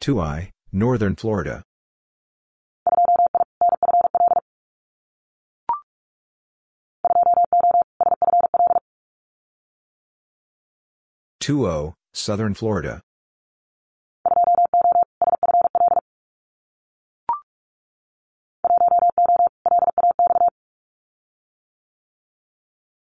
Two 0.00 0.20
I, 0.20 0.52
Northern 0.70 1.16
Florida. 1.16 1.64
Two 11.44 11.66
O, 11.66 11.94
Southern 12.14 12.54
Florida. 12.54 13.02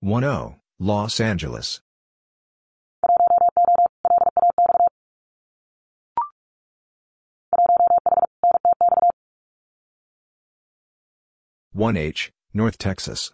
One 0.01 0.23
O, 0.23 0.57
Los 0.79 1.19
Angeles. 1.19 1.81
One 11.73 11.97
H, 11.97 12.31
North 12.53 12.77
Texas. 12.77 13.33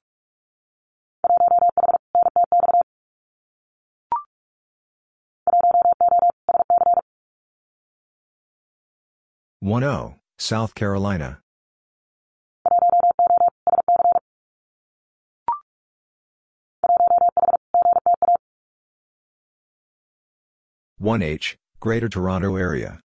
One 9.63 9.85
O, 9.85 10.17
South 10.41 10.75
Carolina. 10.75 11.39
One 20.99 21.23
H, 21.23 21.57
Greater 21.79 22.09
Toronto 22.09 22.57
Area. 22.57 22.99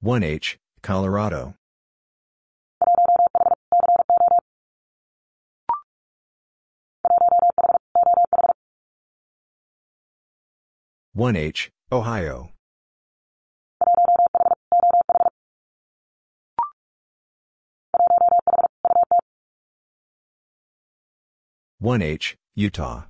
One 0.00 0.22
H, 0.22 0.58
Colorado. 0.82 1.54
One 11.12 11.34
H, 11.34 11.72
Ohio. 11.90 12.50
One 21.80 22.00
H, 22.00 22.36
Utah. 22.54 23.06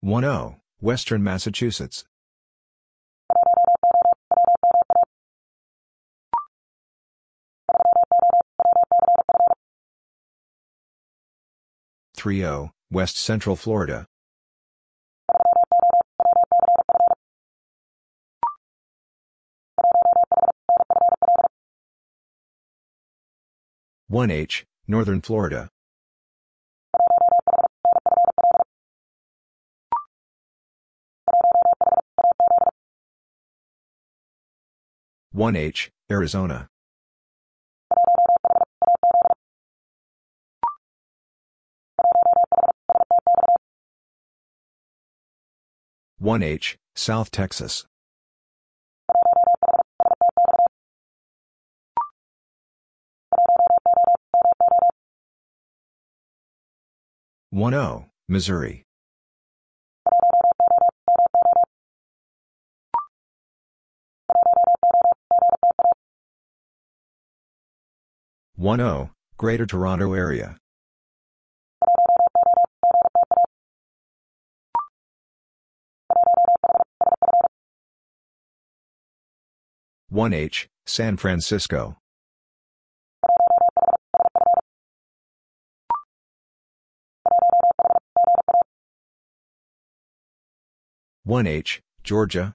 One 0.00 0.24
O, 0.24 0.56
Western 0.80 1.24
Massachusetts. 1.24 2.04
3O, 12.24 12.70
West 12.90 13.18
Central 13.18 13.54
Florida. 13.54 14.06
One 24.08 24.30
H, 24.30 24.64
Northern 24.88 25.20
Florida. 25.20 25.68
One 35.32 35.56
H, 35.56 35.90
Arizona. 36.10 36.70
One 46.24 46.42
H, 46.42 46.78
South 46.96 47.30
Texas. 47.30 47.84
One 57.50 57.74
O, 57.74 58.06
Missouri. 58.26 58.84
One 68.56 68.80
O, 68.80 69.10
Greater 69.36 69.66
Toronto 69.66 70.14
Area. 70.14 70.56
One 80.14 80.32
H, 80.32 80.68
San 80.86 81.16
Francisco. 81.16 81.96
One 91.24 91.48
H, 91.48 91.82
Georgia. 92.04 92.54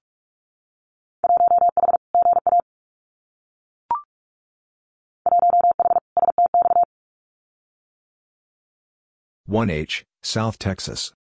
One 9.45 9.69
H, 9.69 10.05
South 10.23 10.57
Texas. 10.59 11.11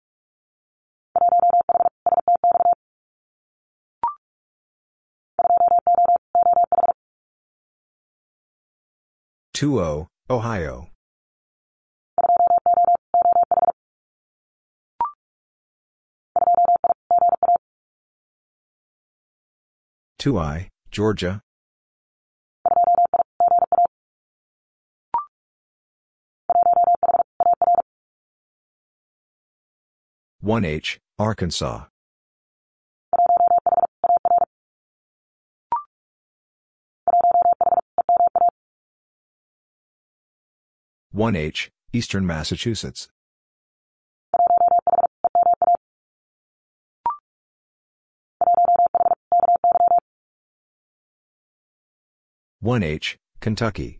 Two 9.58 9.80
O, 9.80 10.06
Ohio. 10.30 10.86
Two 20.16 20.38
I, 20.38 20.68
Georgia. 20.92 21.40
One 30.40 30.64
H, 30.64 31.00
Arkansas. 31.18 31.86
One 41.18 41.34
H, 41.34 41.72
Eastern 41.92 42.24
Massachusetts. 42.28 43.08
One 52.60 52.84
H, 52.84 53.18
Kentucky. 53.40 53.98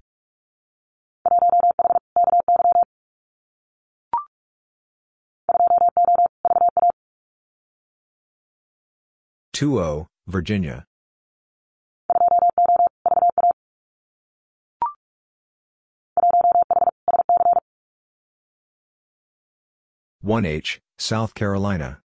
Two 9.53 9.81
O, 9.81 10.07
Virginia. 10.29 10.87
One 20.21 20.45
H, 20.45 20.81
South 20.99 21.33
Carolina. 21.35 22.01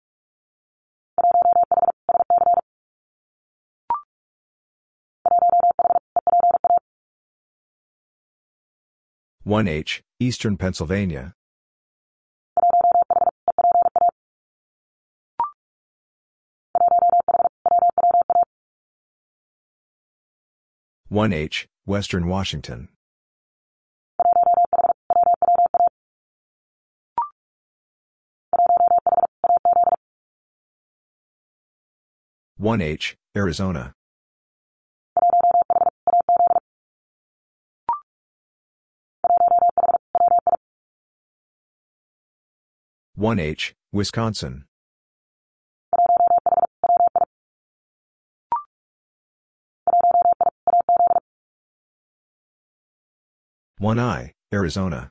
One 9.43 9.67
H, 9.69 10.03
Eastern 10.19 10.57
Pennsylvania. 10.57 11.33
One 21.07 21.31
H, 21.31 21.69
Western 21.85 22.27
Washington. 22.27 22.89
One 32.61 32.79
H, 32.79 33.17
Arizona. 33.35 33.95
One 43.15 43.39
H, 43.39 43.73
Wisconsin. 43.91 44.65
One 53.79 53.97
I, 53.97 54.33
Arizona. 54.53 55.09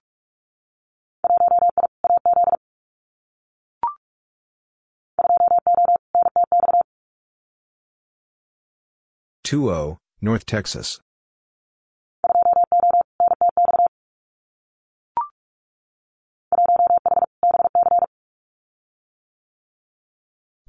Two 9.51 9.69
O, 9.69 9.99
North 10.21 10.47
Texas. 10.47 11.01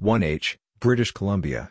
One 0.00 0.24
H, 0.24 0.58
British 0.80 1.12
Columbia. 1.12 1.70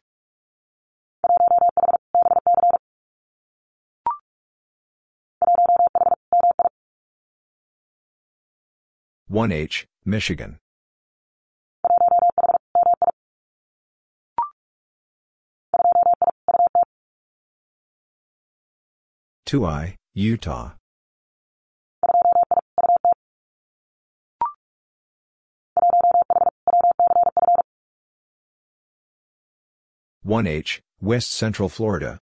One 9.28 9.52
H, 9.52 9.86
Michigan. 10.06 10.60
Two 19.52 19.65
I, 19.65 19.98
Utah. 20.14 20.76
One 30.23 30.48
H, 30.48 30.82
West 31.02 31.34
Central 31.34 31.68
Florida. 31.68 32.18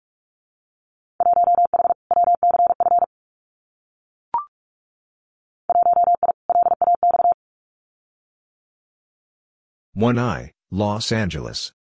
One 9.94 10.18
I, 10.18 10.54
Los 10.72 11.12
Angeles. 11.12 11.74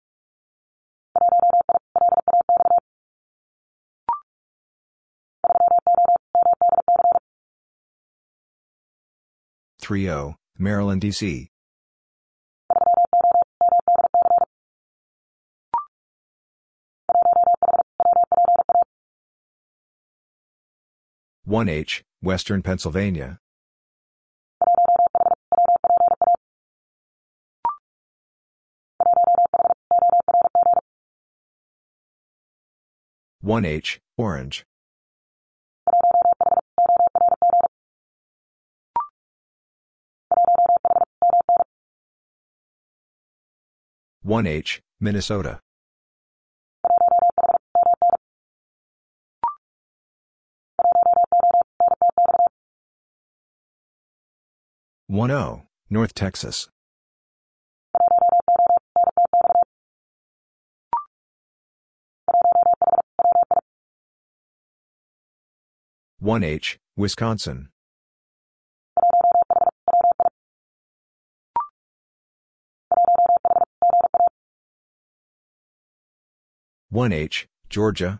Three 9.89 10.07
O, 10.07 10.35
Maryland, 10.55 11.01
D.C. 11.01 11.49
One 21.43 21.67
H, 21.67 22.03
Western 22.21 22.61
Pennsylvania. 22.61 23.39
One 33.41 33.65
H, 33.65 33.99
Orange. 34.19 34.67
One 44.29 44.45
H, 44.45 44.83
Minnesota. 44.99 45.59
One 55.07 55.31
O, 55.31 55.63
North 55.89 56.13
Texas. 56.13 56.69
One 66.19 66.43
H, 66.43 66.77
Wisconsin. 66.95 67.69
One 76.91 77.11
H, 77.11 77.47
Georgia. 77.69 78.19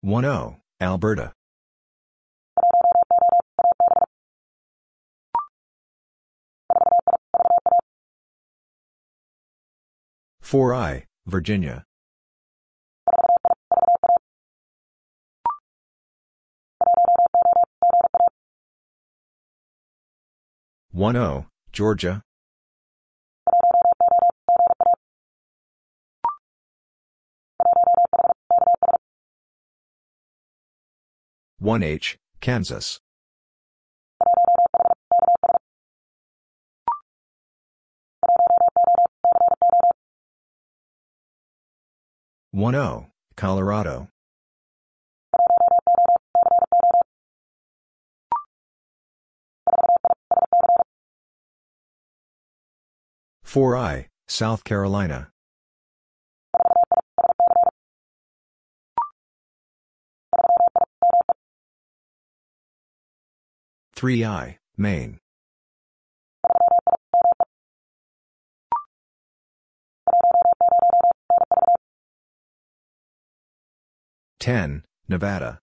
One 0.00 0.24
O, 0.24 0.56
Alberta. 0.80 1.34
Four 10.40 10.72
I, 10.72 11.04
Virginia. 11.26 11.84
One 20.96 21.14
O, 21.14 21.44
Georgia. 21.72 22.22
One 31.58 31.82
H, 31.82 32.16
Kansas. 32.40 32.98
One 42.52 42.74
O, 42.74 43.08
Colorado. 43.36 44.08
Four 53.56 53.74
I, 53.74 54.08
South 54.28 54.64
Carolina. 54.64 55.30
Three 63.94 64.26
I, 64.26 64.58
Maine. 64.76 65.20
Ten, 74.38 74.84
Nevada. 75.08 75.60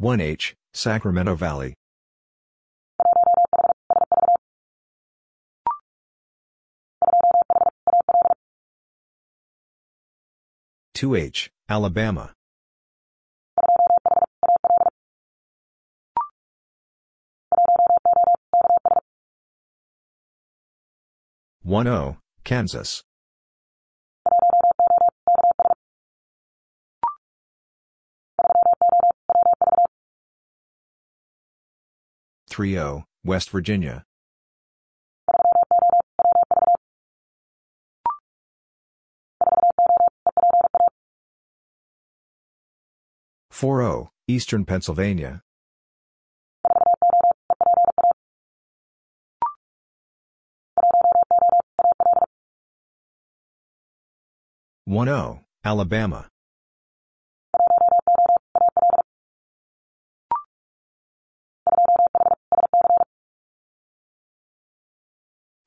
One 0.00 0.20
H, 0.20 0.54
Sacramento 0.72 1.34
Valley. 1.34 1.74
Two 10.94 11.16
H, 11.16 11.50
Alabama. 11.68 12.32
One 21.64 21.88
O, 21.88 22.18
Kansas. 22.44 23.02
Three 32.58 32.76
O, 32.76 33.04
West 33.24 33.50
Virginia. 33.50 34.02
Four 43.48 43.82
O, 43.82 44.10
Eastern 44.26 44.64
Pennsylvania. 44.64 45.40
One 54.84 55.08
O, 55.08 55.42
Alabama. 55.64 56.26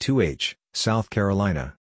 Two 0.02 0.20
H, 0.20 0.58
South 0.74 1.12
Carolina. 1.12 1.76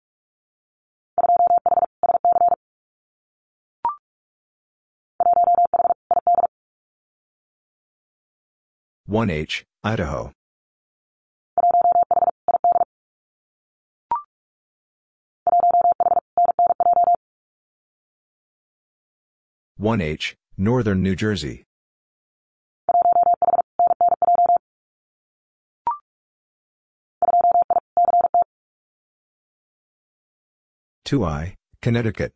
One 9.05 9.29
H, 9.29 9.63
Idaho. 9.85 10.33
One 19.77 20.01
H, 20.01 20.35
Northern 20.57 21.01
New 21.01 21.15
Jersey. 21.15 21.68
Two 31.09 31.25
I, 31.25 31.55
Connecticut. 31.81 32.33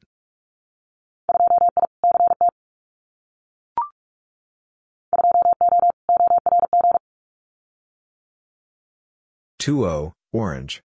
Two 9.59 9.85
O, 9.85 10.13
Orange. 10.31 10.81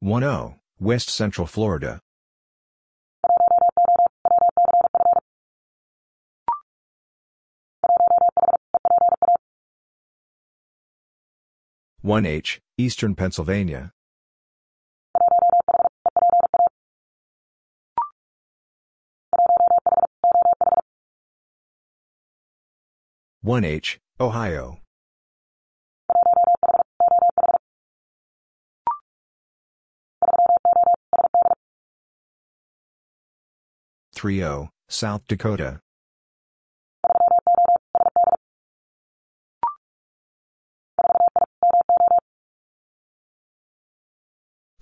One 0.00 0.22
O, 0.22 0.56
West 0.78 1.08
Central 1.08 1.46
Florida. 1.46 1.98
1H, 12.04 12.58
Eastern 12.76 13.14
Pennsylvania. 13.14 13.90
One 23.40 23.64
H, 23.64 23.98
Ohio. 24.20 24.80
Three 34.14 34.44
O, 34.44 34.68
South 34.88 35.26
Dakota. 35.26 35.80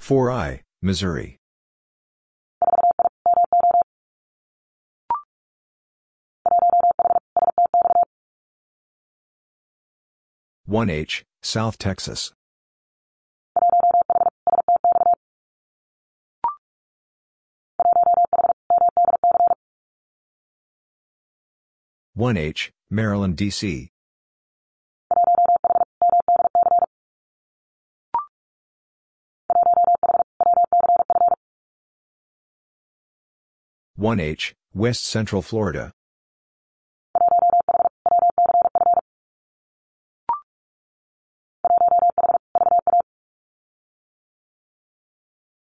Four 0.03 0.33
I, 0.33 0.62
Missouri. 0.83 1.39
1H, 10.69 11.23
South 11.41 11.79
Texas. 11.79 12.33
One 22.15 22.37
H, 22.37 22.73
Maryland, 22.91 23.37
D.C. 23.37 23.91
One 34.03 34.19
H, 34.19 34.53
West 34.74 35.05
Central 35.07 35.43
Florida. 35.43 35.93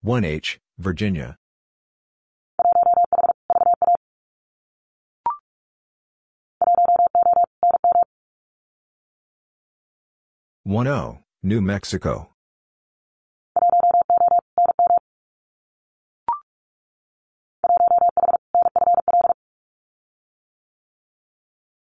1H, 0.04 0.58
Virginia. 0.80 1.36
One 10.64 10.88
O, 10.88 11.20
New 11.44 11.62
Mexico. 11.62 12.32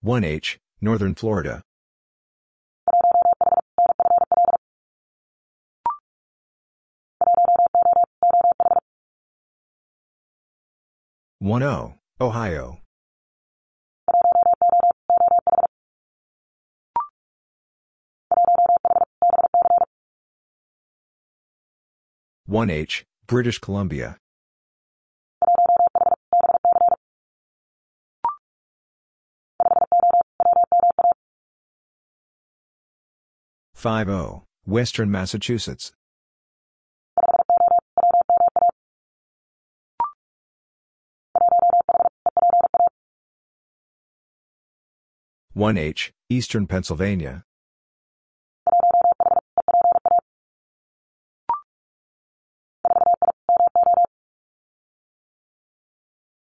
One 0.01 0.23
H, 0.23 0.57
Northern 0.79 1.13
Florida. 1.13 1.61
1-O, 11.43 11.95
Ohio. 12.21 12.79
One 22.45 22.69
H, 22.69 23.05
British 23.27 23.59
Columbia. 23.59 24.17
Five 33.79 34.09
O, 34.09 34.43
Western 34.65 35.09
Massachusetts. 35.09 35.93
1H, 45.55 46.11
Eastern 46.29 46.67
Pennsylvania. 46.67 47.45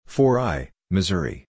Four 0.06 0.40
I, 0.40 0.72
Missouri. 0.90 1.49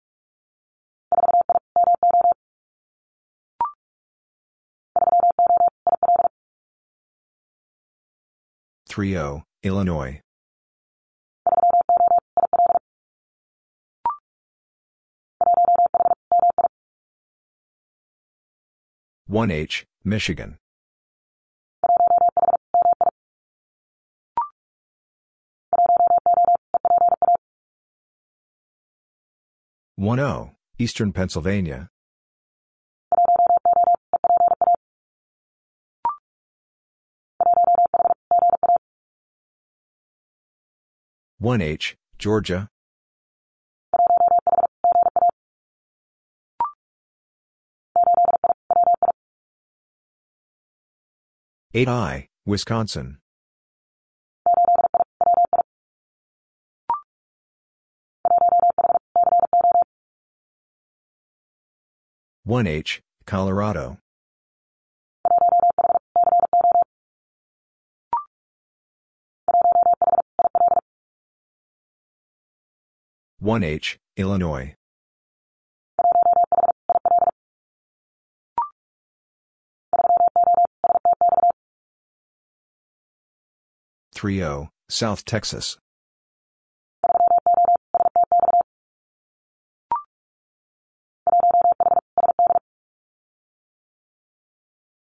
Three 8.91 9.17
O, 9.17 9.43
Illinois. 9.63 10.19
1H, 19.29 19.85
Michigan. 20.03 20.57
One 29.95 30.19
O, 30.19 30.51
Eastern 30.77 31.13
Pennsylvania. 31.13 31.87
One 41.41 41.59
H, 41.59 41.95
Georgia. 42.19 42.69
8I, 51.73 52.27
Wisconsin. 52.45 53.17
One 62.43 62.67
H, 62.67 63.01
Colorado. 63.25 63.97
One 73.41 73.63
H, 73.63 73.97
Illinois. 74.17 74.75
3O, 84.15 84.69
South 84.89 85.25
Texas. 85.25 85.79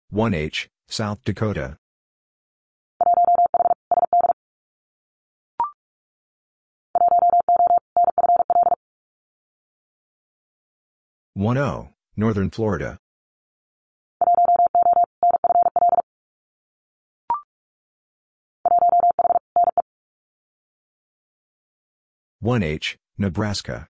One 0.09 0.33
H, 0.33 0.69
South 0.87 1.23
Dakota. 1.23 1.77
One 11.35 11.57
O, 11.57 11.89
Northern 12.15 12.51
Florida. 12.51 12.99
1H, 22.43 22.97
Nebraska. 23.17 23.87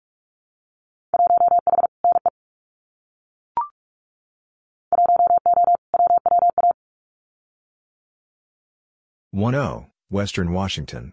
One 9.31 9.55
O, 9.55 9.89
Western 10.09 10.53
Washington. 10.55 11.13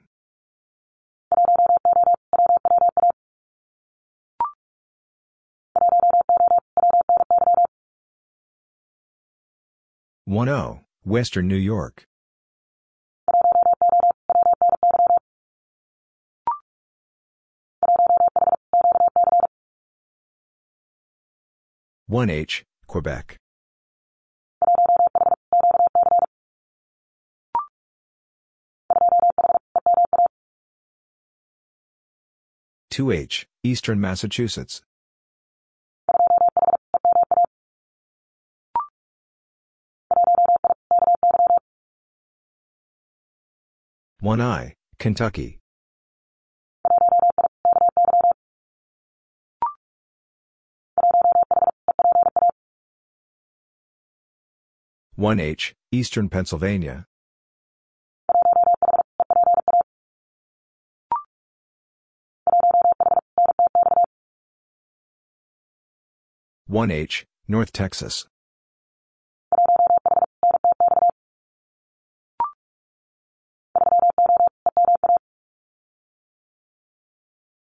One 10.26 10.48
O, 10.48 10.80
Western 11.04 11.50
New 11.50 11.58
York. 11.58 12.06
1H, 22.10 22.64
Quebec. 22.88 23.38
Two 32.90 33.12
H, 33.12 33.46
Eastern 33.64 34.00
Massachusetts. 34.00 34.84
One 44.24 44.40
I, 44.40 44.76
Kentucky. 45.00 45.60
One 55.16 55.42
H, 55.42 55.76
Eastern 55.92 56.30
Pennsylvania. 56.30 57.06
One 66.68 66.92
H, 66.92 67.26
North 67.50 67.74
Texas. 67.74 68.26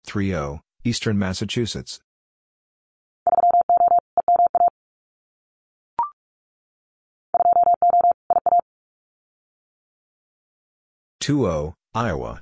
Three 0.09 0.35
O, 0.35 0.60
Eastern 0.85 1.18
Massachusetts. 1.18 2.01
Two 11.20 11.47
O, 11.47 11.74
Iowa. 11.94 12.40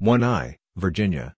One 0.00 0.24
I, 0.24 0.56
Virginia. 0.74 1.35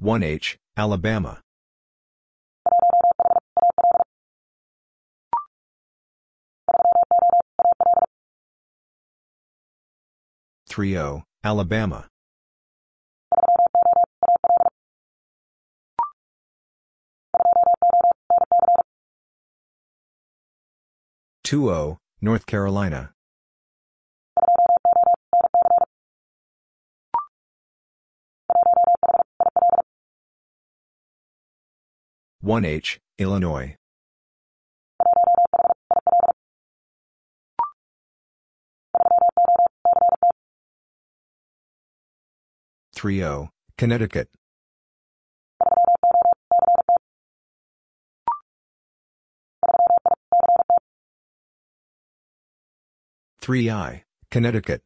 One 0.00 0.22
H, 0.22 0.56
Alabama. 0.76 1.40
Three 10.68 10.96
O, 10.96 11.24
Alabama. 11.42 12.06
Two 21.42 21.70
O, 21.72 21.98
North 22.20 22.46
Carolina. 22.46 23.10
One 32.48 32.64
H, 32.64 32.98
Illinois. 33.18 33.76
Three 42.94 43.22
O, 43.22 43.50
Connecticut. 43.76 44.30
Three 53.42 53.70
I, 53.70 54.04
Connecticut. 54.30 54.82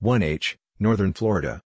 One 0.00 0.22
H, 0.22 0.58
Northern 0.78 1.14
Florida. 1.14 1.62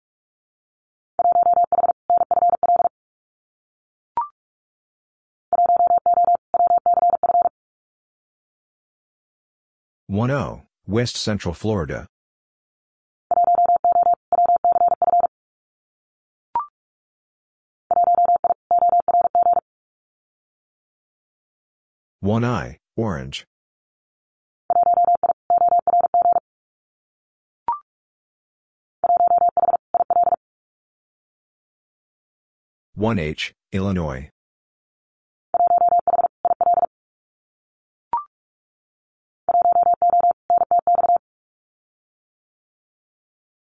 One 10.06 10.30
O, 10.30 10.62
West 10.86 11.18
Central 11.18 11.56
Florida. 11.56 12.08
One 22.20 22.46
I, 22.46 22.78
Orange. 22.96 23.49
One 33.00 33.18
H, 33.18 33.54
Illinois. 33.72 34.30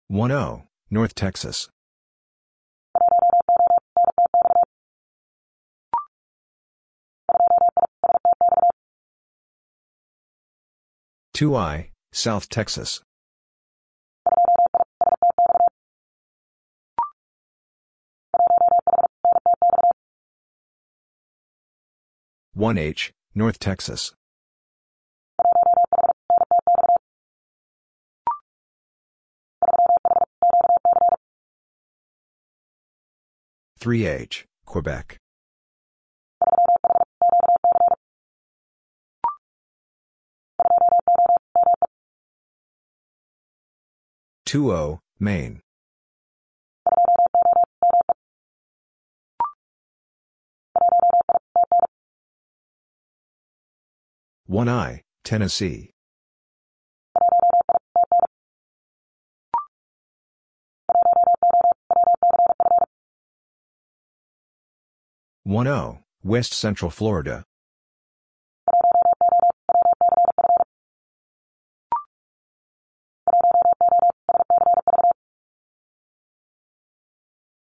One 0.09 0.33
O, 0.33 0.65
North 0.91 1.15
Texas. 1.15 1.69
Two 11.33 11.55
I, 11.55 11.91
South 12.11 12.49
Texas. 12.49 13.01
One 22.61 22.77
H, 22.77 23.11
North 23.35 23.59
Texas. 23.59 24.13
Three 33.79 34.05
H, 34.05 34.45
Quebec. 34.67 35.17
Two 44.45 44.71
O, 44.71 45.01
Maine. 45.19 45.63
One 54.51 54.69
I, 54.69 55.03
Tennessee. 55.23 55.93
One 65.45 65.69
O, 65.69 66.01
West 66.25 66.53
Central 66.53 66.91
Florida. 66.91 67.45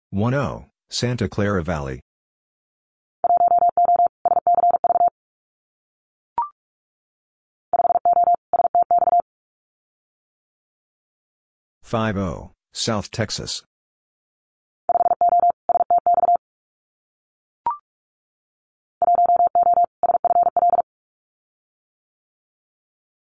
One 0.10 0.34
O, 0.34 0.66
Santa 0.90 1.30
Clara 1.30 1.64
Valley. 1.64 2.02
5O, 11.90 12.52
South 12.72 13.10
Texas. 13.10 13.64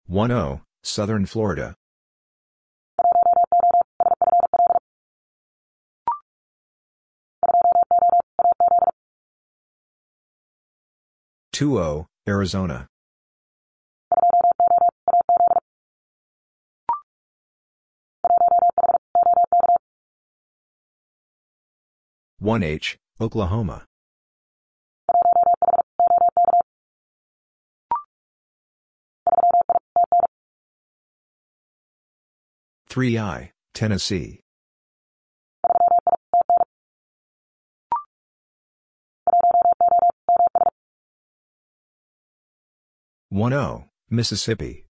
One 0.07 0.31
O, 0.31 0.61
Southern 0.83 1.25
Florida. 1.25 1.77
Two 11.53 11.79
O, 11.79 12.07
Arizona. 12.29 12.92
1H, 22.43 22.97
Oklahoma. 23.21 23.85
3I, 32.91 33.51
Tennessee. 33.73 34.41
1-O, 43.33 43.85
Mississippi. 44.11 44.87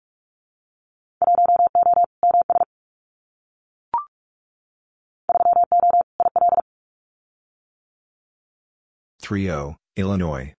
3-O, 9.23 9.77
Illinois. 9.97 10.53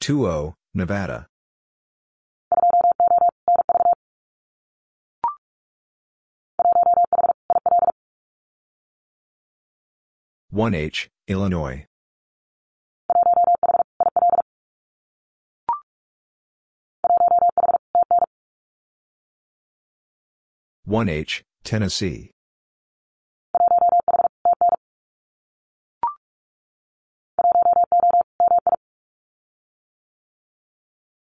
2-O, 0.00 0.54
Nevada. 0.74 1.26
1H, 10.52 11.08
Illinois. 11.28 11.86
1H, 20.86 21.40
Tennessee. 21.64 22.30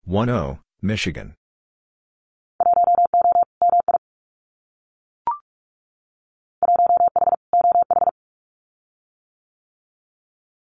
1-O, 0.08 0.60
Michigan. 0.80 1.34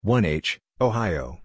1H, 0.04 0.58
Ohio. 0.80 1.40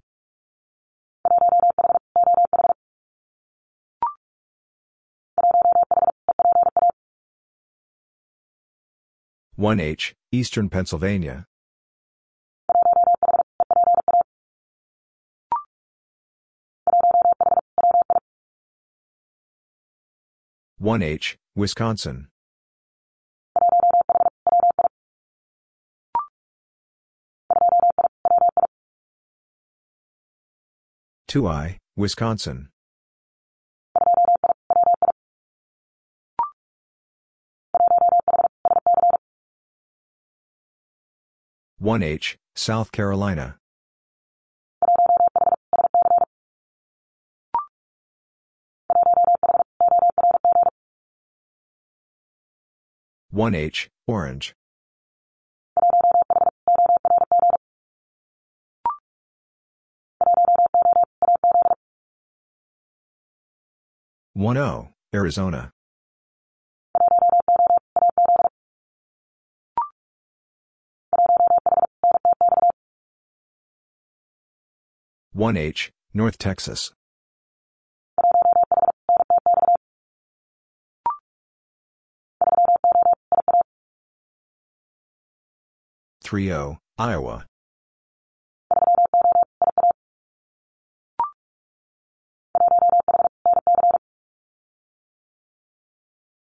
1H, 9.59 10.13
Eastern 10.33 10.69
Pennsylvania. 10.69 11.47
1H, 20.79 21.37
Wisconsin. 21.55 22.29
2I, 31.29 31.79
Wisconsin. 31.97 32.69
1H, 41.87 42.35
South 42.57 42.91
Carolina. 42.91 43.59
1H, 53.33 53.87
Orange. 54.09 54.57
1-O, 64.37 64.89
Arizona. 65.15 65.71
1H, 75.37 75.91
North 76.15 76.39
Texas. 76.39 76.95
3-O, 86.25 86.79
Iowa. 86.97 87.45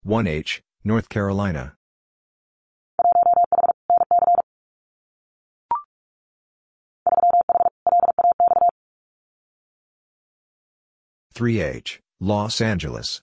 1H, 0.07 0.61
North 0.83 1.11
Carolina. 1.11 1.75
3H, 11.41 12.01
Los 12.21 12.61
Angeles. 12.61 13.23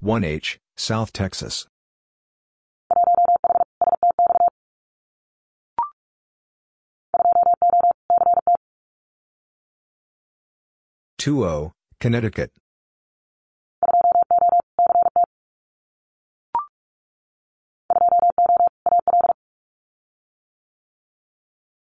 1H, 0.00 0.58
South 0.76 1.12
Texas. 1.12 1.66
2-O, 11.18 11.72
Connecticut. 11.98 12.52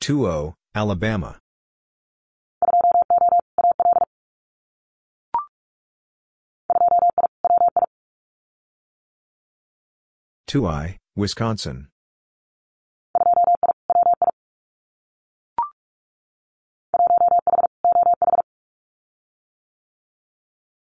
2-O, 0.02 0.54
Alabama. 0.74 1.38
2I, 10.48 10.98
Wisconsin. 11.14 11.86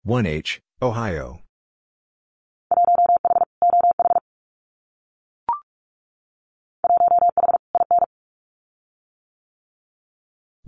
1H, 0.07 0.59
Ohio. 0.81 1.41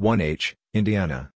1H, 0.06 0.53
Indiana. 0.72 1.32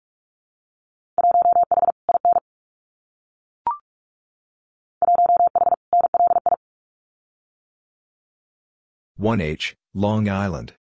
1H, 9.17 9.75
Long 9.93 10.27
Island. 10.27 10.73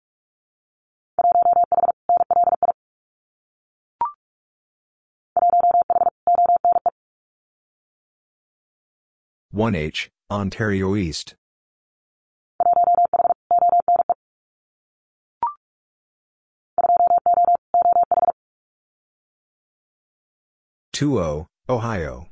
1H, 9.55 10.09
Ontario 10.29 10.97
East. 10.97 11.37
2-O, 20.97 21.47
Ohio. 21.69 22.27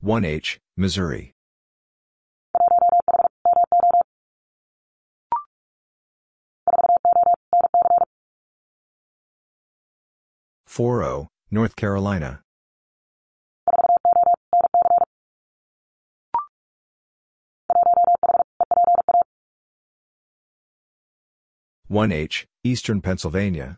One 0.00 0.24
H, 0.24 0.58
Missouri. 0.78 1.34
Four 10.66 11.04
O, 11.04 11.28
North 11.50 11.76
Carolina. 11.76 12.40
One 21.92 22.10
H, 22.10 22.46
Eastern 22.64 23.02
Pennsylvania. 23.02 23.76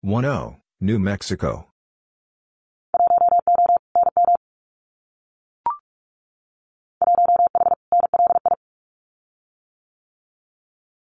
One 0.00 0.24
O, 0.24 0.56
New 0.80 0.98
Mexico. 0.98 1.66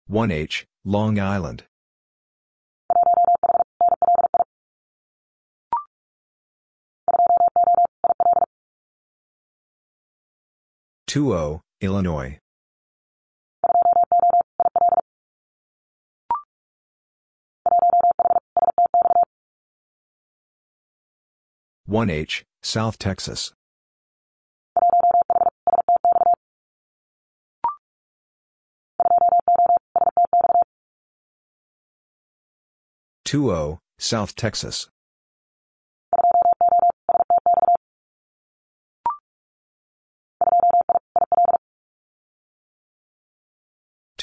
One 0.08 0.32
H, 0.32 0.68
Long 0.84 1.18
Island. 1.18 1.64
Two 11.14 11.32
O, 11.32 11.38
oh, 11.38 11.62
Illinois. 11.80 12.40
One 21.86 22.10
H, 22.10 22.44
South 22.64 22.98
Texas. 22.98 23.54
Two 33.24 33.52
O, 33.52 33.78
South 34.00 34.36
Texas. 34.36 34.90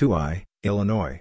Two 0.01 0.15
I, 0.15 0.47
Illinois. 0.63 1.21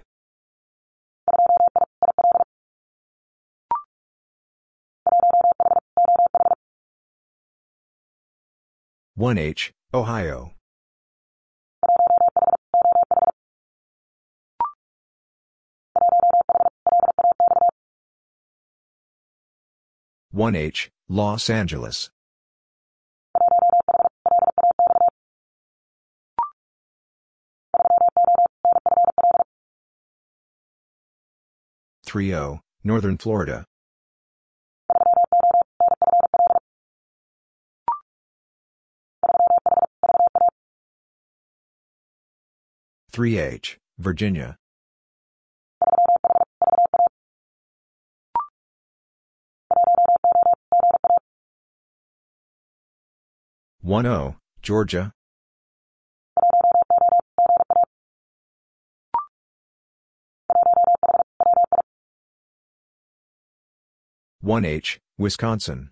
One 9.16 9.36
H, 9.36 9.74
Ohio. 9.92 10.54
One 20.30 20.56
H, 20.56 20.90
Los 21.06 21.50
Angeles. 21.50 22.08
Three 32.10 32.34
O, 32.34 32.58
Northern 32.82 33.16
Florida. 33.18 33.64
Three 43.12 43.38
H, 43.38 43.78
Virginia. 43.96 44.56
One 53.82 54.06
O, 54.06 54.34
Georgia. 54.62 55.12
One 64.42 64.64
H, 64.64 64.98
Wisconsin. 65.18 65.90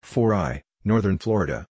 Four 0.00 0.32
I, 0.32 0.62
Northern 0.84 1.18
Florida. 1.18 1.66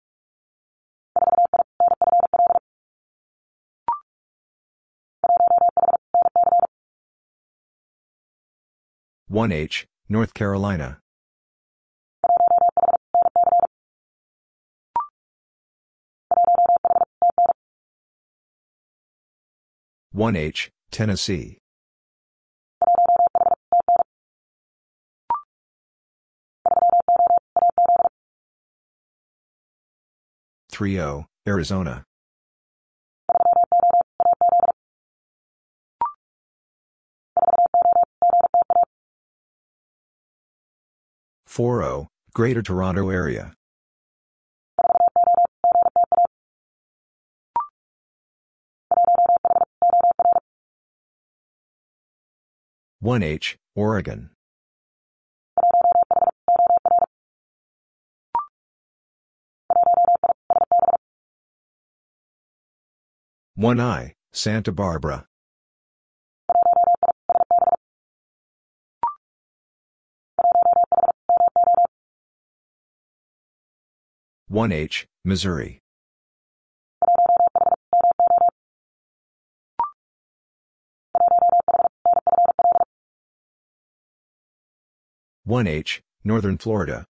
One 9.27 9.51
H, 9.51 9.87
North 10.07 10.33
Carolina. 10.33 11.00
One 20.13 20.35
H, 20.35 20.69
Tennessee. 20.91 21.57
Three 30.69 30.99
O, 30.99 31.27
Arizona. 31.47 32.03
Four 41.47 41.83
O, 41.83 42.07
Greater 42.33 42.61
Toronto 42.61 43.09
Area. 43.09 43.53
One 53.03 53.23
H, 53.23 53.57
Oregon. 53.75 54.29
One 63.55 63.79
I, 63.79 64.13
Santa 64.31 64.71
Barbara. 64.71 65.25
One 74.47 74.71
H, 74.71 75.07
Missouri. 75.25 75.80
One 85.43 85.65
H, 85.65 86.03
Northern 86.23 86.59
Florida. 86.59 87.07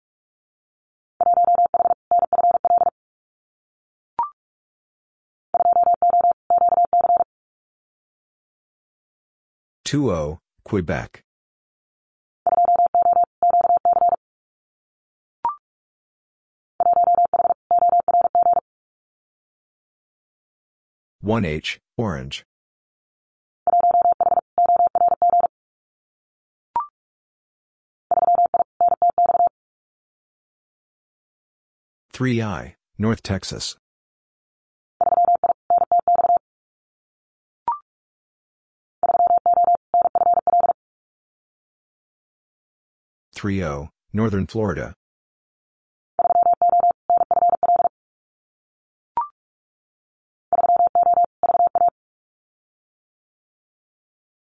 Two 9.83 10.09
O, 10.11 10.39
Quebec. 10.63 11.23
One 21.19 21.43
H, 21.43 21.81
Orange. 21.97 22.45
3I, 32.21 32.75
North 32.99 33.23
Texas. 33.23 33.75
Three 43.33 43.63
O, 43.63 43.89
Northern 44.13 44.45
Florida. 44.45 44.93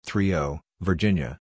Three 0.07 0.33
O, 0.33 0.61
Virginia. 0.81 1.41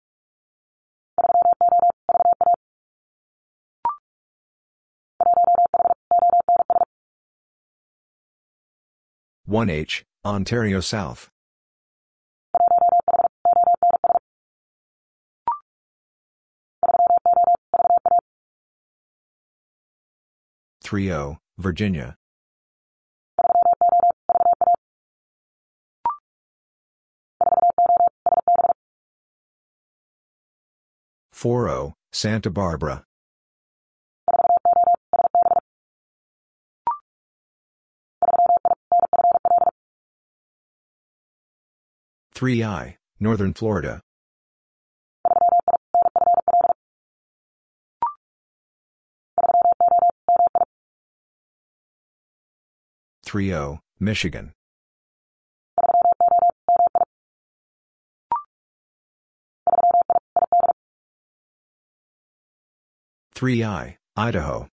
1H, 9.51 10.03
Ontario 10.23 10.79
South. 10.79 11.29
Three 20.81 21.11
O, 21.11 21.39
Virginia. 21.57 22.15
Four 31.33 31.67
O, 31.67 31.93
Santa 32.13 32.49
Barbara. 32.49 33.03
3I, 42.41 42.95
Northern 43.19 43.53
Florida. 43.53 44.01
Three 53.23 53.53
O, 53.53 53.81
Michigan. 53.99 54.53
Three 63.35 63.63
I, 63.63 63.99
Idaho. 64.17 64.70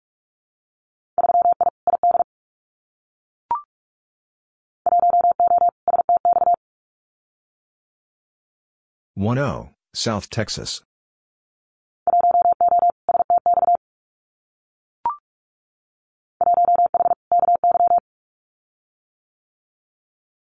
1O, 9.18 9.70
South 9.94 10.30
Texas. 10.30 10.84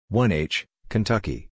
One 0.08 0.32
H, 0.32 0.66
Kentucky. 0.88 1.50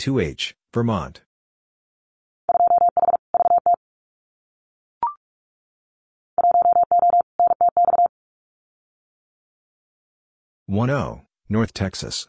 Two 0.00 0.18
H, 0.18 0.56
Vermont. 0.74 1.20
1O, 10.70 11.22
North 11.48 11.72
Texas. 11.72 12.28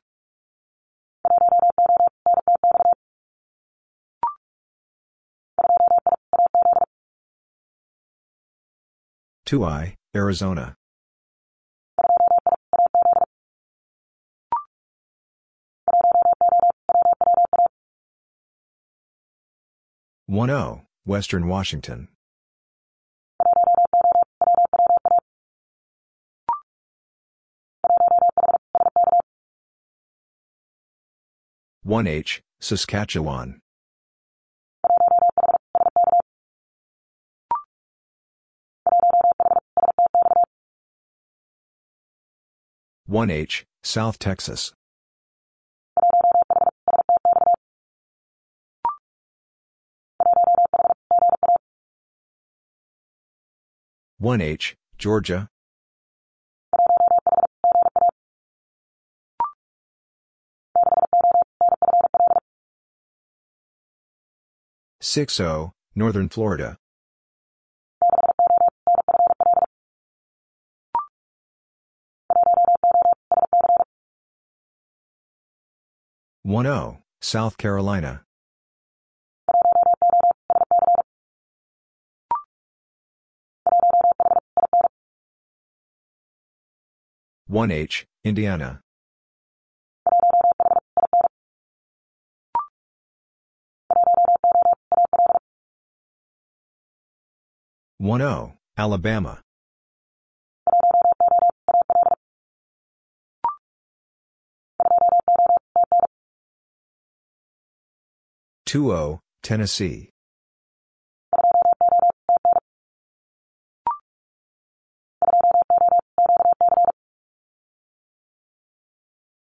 Two 9.45 9.65
I, 9.65 9.95
Arizona. 10.15 10.75
One 20.27 20.49
O, 20.49 20.83
Western 21.05 21.49
Washington. 21.49 22.07
1H, 31.89 32.41
Saskatchewan. 32.59 33.59
One 43.07 43.31
H, 43.31 43.65
South 43.81 44.19
Texas. 44.19 44.71
One 54.19 54.41
H, 54.41 54.75
Georgia. 54.99 55.49
6O, 65.09 65.71
Northern 65.95 66.29
Florida. 66.29 66.77
One 76.43 76.67
O, 76.67 76.99
South 77.21 77.57
Carolina. 77.57 78.21
One 87.47 87.71
H, 87.71 88.05
Indiana. 88.23 88.81
1O, 98.01 98.53
Alabama. 98.77 99.41
Two 108.65 108.93
O, 108.93 109.19
Tennessee. 109.43 110.11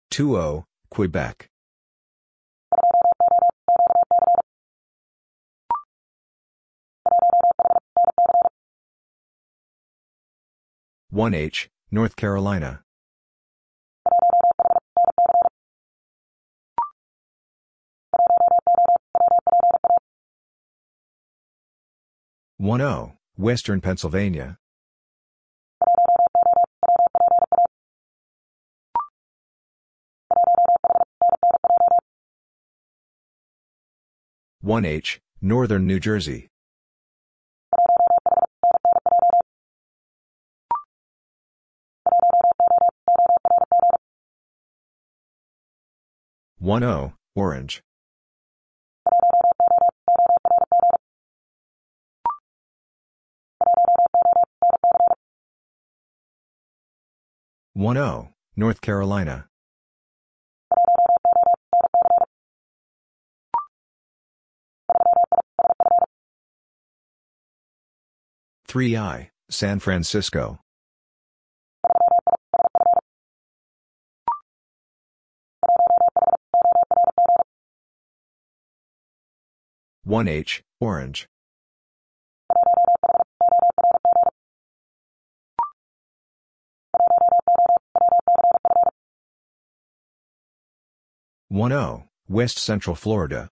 Two 0.09 0.35
O, 0.35 0.65
Quebec. 0.89 1.47
1H, 11.17 11.69
North 11.89 12.15
Carolina. 12.15 12.83
One 22.57 22.81
O, 22.81 23.13
Western 23.35 23.81
Pennsylvania. 23.81 24.59
One 34.61 34.85
H, 34.85 35.19
Northern 35.41 35.87
New 35.87 35.99
Jersey. 35.99 36.49
1O, 46.61 47.13
orange. 47.35 47.83
One 57.73 57.97
O, 57.97 58.29
North 58.55 58.81
Carolina. 58.81 59.45
Three 68.67 68.97
I, 68.97 69.29
San 69.49 69.79
Francisco. 69.79 70.59
1H, 80.07 80.61
Orange. 80.79 81.27
One 91.49 91.73
O, 91.73 92.05
West 92.29 92.57
Central 92.57 92.95
Florida. 92.95 93.49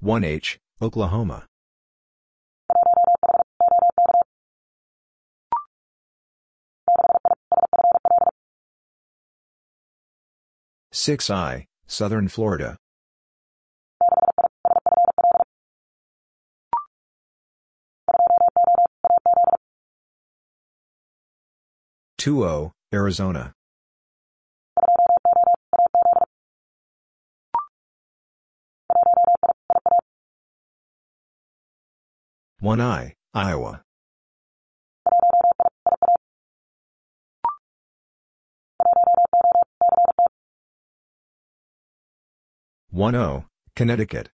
One 0.00 0.24
H, 0.24 0.58
Oklahoma. 0.82 1.49
Six 11.02 11.30
I, 11.30 11.66
Southern 11.86 12.28
Florida. 12.28 12.76
Two 22.18 22.44
O, 22.44 22.72
Arizona. 22.92 23.54
One 32.58 32.82
I, 32.82 33.14
Iowa. 33.32 33.80
One 43.00 43.14
O, 43.14 43.46
Connecticut. 43.74 44.28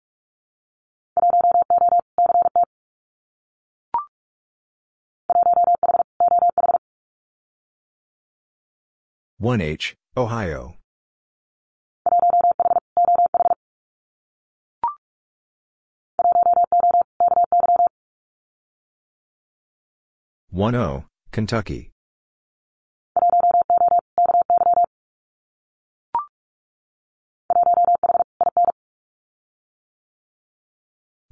One 9.38 9.60
H, 9.60 9.96
Ohio. 10.16 10.78
One 20.52 20.76
O, 20.76 21.04
Kentucky. 21.34 21.93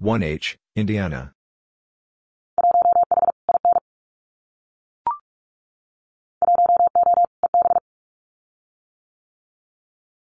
One 0.01 0.23
H, 0.23 0.57
Indiana. 0.75 1.31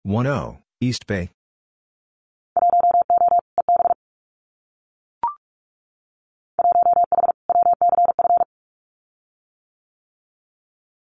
One 0.04 0.28
O, 0.28 0.60
East 0.80 1.08
Bay. 1.08 1.32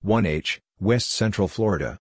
One 0.03 0.25
H, 0.25 0.61
West 0.79 1.11
Central 1.11 1.49
Florida. 1.49 1.99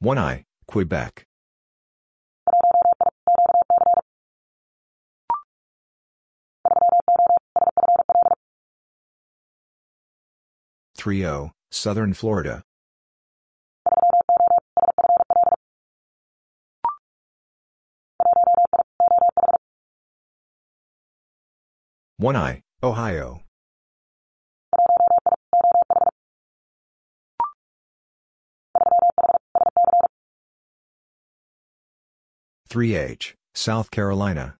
One 0.00 0.16
I, 0.16 0.44
Quebec. 0.68 1.26
Three 10.96 11.26
O, 11.26 11.50
Southern 11.72 12.14
Florida. 12.14 12.62
One 22.18 22.36
I, 22.36 22.62
Ohio. 22.84 23.47
Three 32.68 32.96
H, 32.96 33.34
South 33.54 33.90
Carolina. 33.90 34.56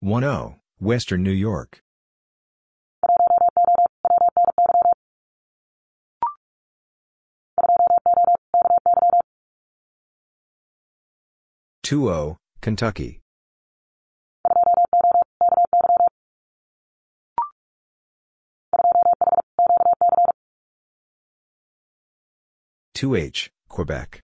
One 0.00 0.24
O, 0.24 0.56
Western 0.78 1.22
New 1.22 1.30
York. 1.30 1.80
Two 11.82 12.10
O, 12.10 12.36
Kentucky. 12.60 13.23
Two 22.94 23.16
H, 23.16 23.50
Quebec. 23.68 24.20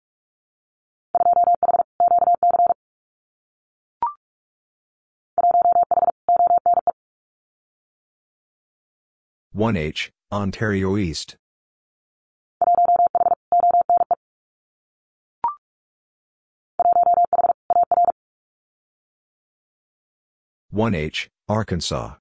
One 9.52 9.76
H, 9.76 10.10
Ontario 10.33 10.97
East. 10.97 11.36
One 20.70 20.94
H, 20.94 21.28
Arkansas. 21.51 22.15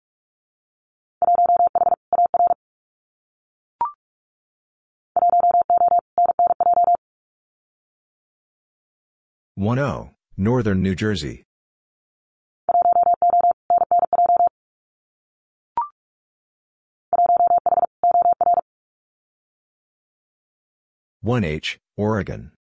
One 9.56 9.78
O, 9.78 10.10
Northern 10.36 10.82
New 10.82 10.96
Jersey. 10.96 11.44
One 21.22 21.44
H, 21.44 21.78
Oregon. 21.96 22.52